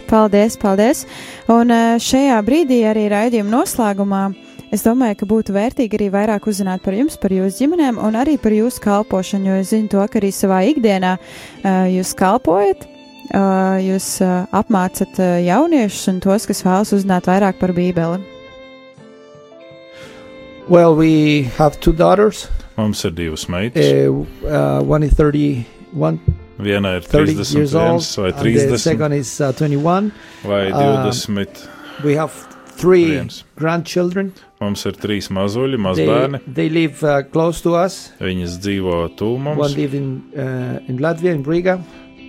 [0.08, 1.06] Paldies, paldies!
[1.48, 4.24] Un eh, šajā brīdī arī raidījuma noslēgumā
[4.72, 8.38] es domāju, ka būtu vērtīgi arī vairāk uzzināt par jums, par jūsu ģimenēm un arī
[8.40, 12.88] par jūsu kalpošanu, jo es zinu to, ka arī savā ikdienā eh, jūs kalpojat.
[13.37, 14.07] Jūs
[14.57, 18.23] apmācat jauniešus un tos, kas vēlas uzzināt vairāk par Bībeli.
[20.69, 22.49] Well, we have two daughters.
[22.77, 23.87] Mums ir divas meitas.
[23.87, 26.19] Uh, uh, one is 31,
[26.59, 30.11] Viena ir 30 years 31 old, vai and the 30 second is uh, 21.
[30.45, 31.69] vai um, 20.
[32.05, 32.33] We have
[32.77, 33.45] three Viens.
[33.57, 34.33] grandchildren.
[34.61, 36.41] Mums ir trīs mazuļi, They, mazbērni.
[36.55, 38.11] they live uh, close to us.
[38.21, 41.79] Viņas dzīvo tuvu One lives in uh, in Latvia, in Riga,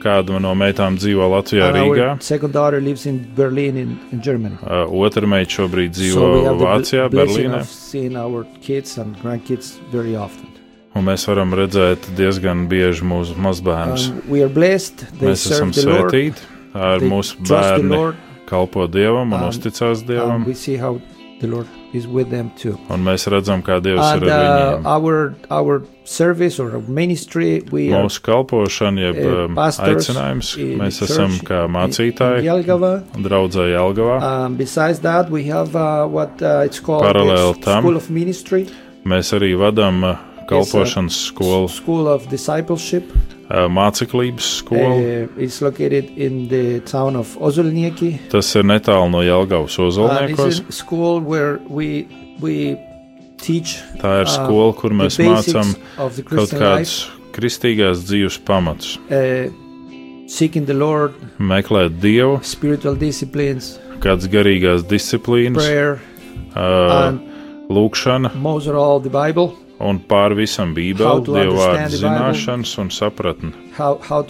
[0.02, 2.10] Kāda no meitām dzīvo Latvijā, and Rīgā.
[2.52, 4.56] daughter lives in Berlin, in, in Germany.
[4.64, 7.64] Uh, Otra meita šobrīd dzīvo so Vācijā, Berlīnē.
[10.98, 14.08] Un mēs varam redzēt diezgan bieži mūsu mazbērnus.
[14.10, 15.04] Um, blessed.
[15.22, 16.42] Mēs esam svētīti.
[16.74, 17.38] Ar They mūsu
[17.90, 18.16] Lord.
[18.50, 20.46] kalpo Dievam un Um, uzticās Dievam.
[20.46, 20.54] we
[21.40, 22.78] see how the Lord is with them too.
[22.90, 24.86] Un mēs redzam, kā Dievs And ir ar uh, viņiem.
[24.86, 31.32] our our service or ministry, we Mūsu kalpošana, jeb uh, um, aicinājums, in mēs esam
[31.44, 33.04] kā mācītāji, Jelgava.
[33.16, 34.46] draudzē Jelgavā.
[34.46, 37.84] Um, besides that, we have uh, what uh, it's called Parallel the tam.
[37.84, 38.68] School of Ministry,
[39.08, 40.18] Mēs arī vadām uh,
[40.50, 43.04] kalpošanas skolu, School of Discipleship.
[43.50, 44.98] Uh, māceklības skolu.
[44.98, 48.18] Uh, it's located in the town of Ozolnieki.
[48.32, 50.62] Tas ir netālu no Jelgavas And ozolniekos.
[53.38, 58.98] teach Tā ir uh, skola, kur the mēs mācām kaut kādus kristīgās dzīves pamatus.
[59.12, 59.48] uh,
[60.28, 66.00] seeking the Lord, Meklēt Dievu, spiritual disciplines, kādas garīgās disciplīnas, prayer,
[66.56, 67.14] uh,
[67.70, 68.34] lūkšana
[69.80, 73.52] un pār visam Bībeli, Dieva vārdu zināšanas un sapratni.
[73.78, 74.24] How how.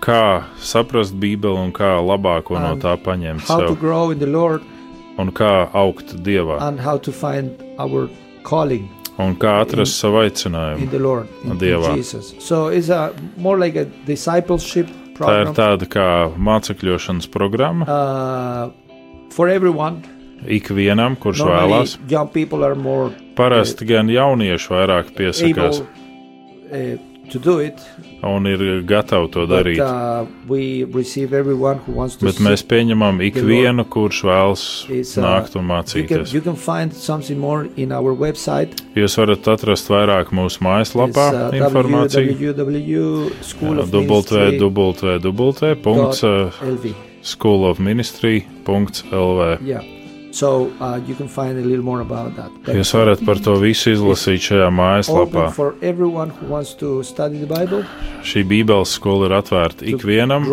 [0.00, 4.62] Kā saprast Bībeli un kā labāko no tā paņemt sev, grow in the Lord
[5.18, 8.08] un kā augt Dievā, and how to find our
[8.44, 8.88] calling
[9.18, 10.90] un kā atrast savu in aicinājumu.
[10.90, 11.94] the Lord in, in Dievā.
[11.96, 12.34] Jesus.
[12.38, 14.86] So it's a more like a discipleship
[15.16, 18.70] Tā ir program tāda kā mācekļošanas programma uh,
[19.32, 20.02] for everyone.
[20.44, 21.96] ikvienam, kurš Normally, vēlās.
[22.10, 25.88] young people are more Parasti gan jaunieši vairāk piesakās uh,
[27.38, 27.74] do it,
[28.22, 29.80] un ir gatavi to but darīt.
[29.82, 30.26] uh,
[31.90, 32.26] wants to.
[32.28, 34.90] Bet mēs pieņemam ikvienu, kurš vēlas uh,
[35.24, 36.32] nākt un You can, mācīties.
[36.34, 36.54] you can
[37.92, 38.68] our website.
[38.94, 42.36] Jūs varat atrast vairāk mūsu mājaslapā uh, informāciju.
[47.26, 49.95] www.schoolofministry.lv.
[50.26, 50.32] Yeah.
[50.32, 52.50] So uh, you can find a little more about that.
[52.74, 55.46] Jūs varat par to visu izlasīt šajā mājaslapā.
[55.46, 57.84] Open for everyone who wants to study the Bible,
[58.26, 60.48] Šī Bībeles skola ir atvērta ikvienam,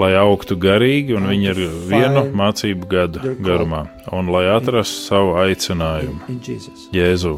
[0.00, 5.34] lai augtu garīgi, un viņi ir to vienu mācību gadu garumā, un lai atrastu savu
[5.36, 6.20] in, aicinājumu.
[6.28, 6.88] in Jesus.
[6.94, 7.36] Jēzu.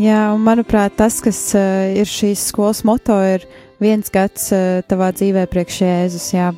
[0.00, 3.44] Jā, un manuprāt, tas, kas uh, ir šīs skolas moto, ir
[3.82, 6.30] viens gads uh, tavā dzīvē priekš Jēzus.
[6.34, 6.52] Jā.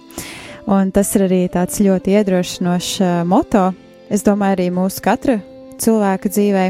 [0.70, 3.70] Un tas ir arī tāds ļoti iedrošinošs uh, moto.
[4.10, 5.40] Es domāju, arī mūsu katra
[5.80, 6.64] cilvēka dzīvē.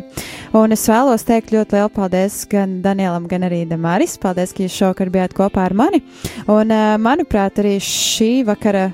[0.57, 4.17] Un es vēlos teikt ļoti lielu paldies gan Danielam, gan arī Damaris.
[4.23, 6.01] Paldies, ka jūs šovakar bijāt kopā ar mani.
[6.47, 8.89] Un, uh, manuprāt, arī šī vakara,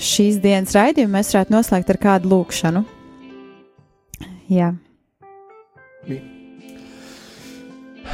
[0.00, 2.84] šīs dienas raidījumu mēs varētu noslēgt ar kādu lūkšanu.
[4.50, 4.74] Jā.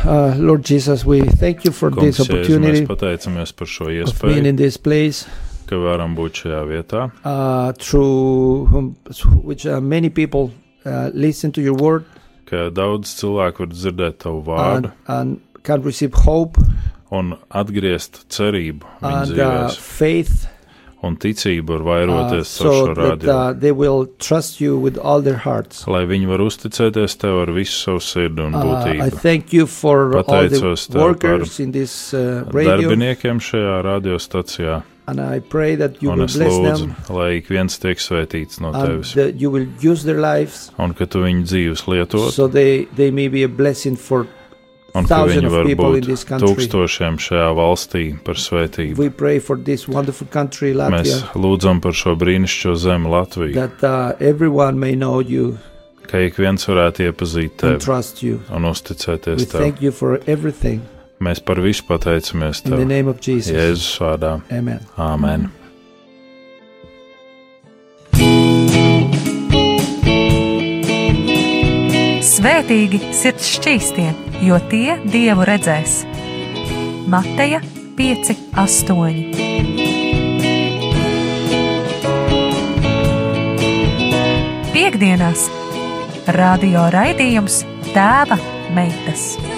[0.05, 3.89] Uh, Lord Jesus, we thank you for Kungs, this Jēzu, mēs opportunity pateicamies par šo
[3.89, 5.25] of being iespēju, in this place,
[5.67, 8.95] ka varam būt šajā vietā, uh, through whom,
[9.45, 10.51] which uh, many people
[10.85, 12.05] uh, listen to your word.
[12.47, 14.93] Ka daudz cilvēku var dzirdēt tavu vārdu.
[15.07, 16.61] and, and can receive hope.
[17.11, 19.77] Un atgriezt cerību viņu and uh, dzīvēs.
[19.79, 20.47] faith.
[21.07, 25.23] Un ticība var uh, vairoties caur so that uh, they will trust you with all
[25.23, 25.85] their hearts.
[25.87, 29.21] Lai viņi var uzticēties tev ar visu savu sirdi un Uh, I būtību.
[29.23, 35.21] thank you for all the Pateicos workers in this uh, radio, Darbiniekiem šajā radiostacijā, and
[35.21, 38.61] I pray that you un will es bless lūdzu, them lai ik viens tiek svētīts
[38.61, 42.49] no tevis, that you will use their lives un ka tu viņu dzīves lietot, so
[42.49, 44.27] they, they may be a blessing for
[44.97, 46.49] un ka thousands viņi of var people in būt this country.
[46.49, 48.97] tūkstošiem šajā valstī par svētību.
[48.99, 53.85] We pray for this wonderful country, Mēs Latvia, lūdzam par šo brīnišķīgo zemi Latviju, that
[53.85, 55.57] uh, everyone may know you
[56.07, 59.81] ka ik viens varētu iepazīt and tevi un uzticēties tev.
[61.17, 62.83] Mēs par visu pateicamies tev.
[63.49, 64.37] Jēzus vārdā.
[64.53, 64.83] Amen.
[65.01, 65.49] Āmen.
[72.27, 74.11] Svētīgi sirds šķīstie,
[74.45, 76.03] jo tie dievu redzēs.
[77.09, 77.63] Mateja
[77.97, 79.57] 5, 8.
[84.77, 85.49] Piektdienās
[86.37, 87.63] radio raidījums
[87.95, 88.37] Tēva
[88.77, 89.56] meitas.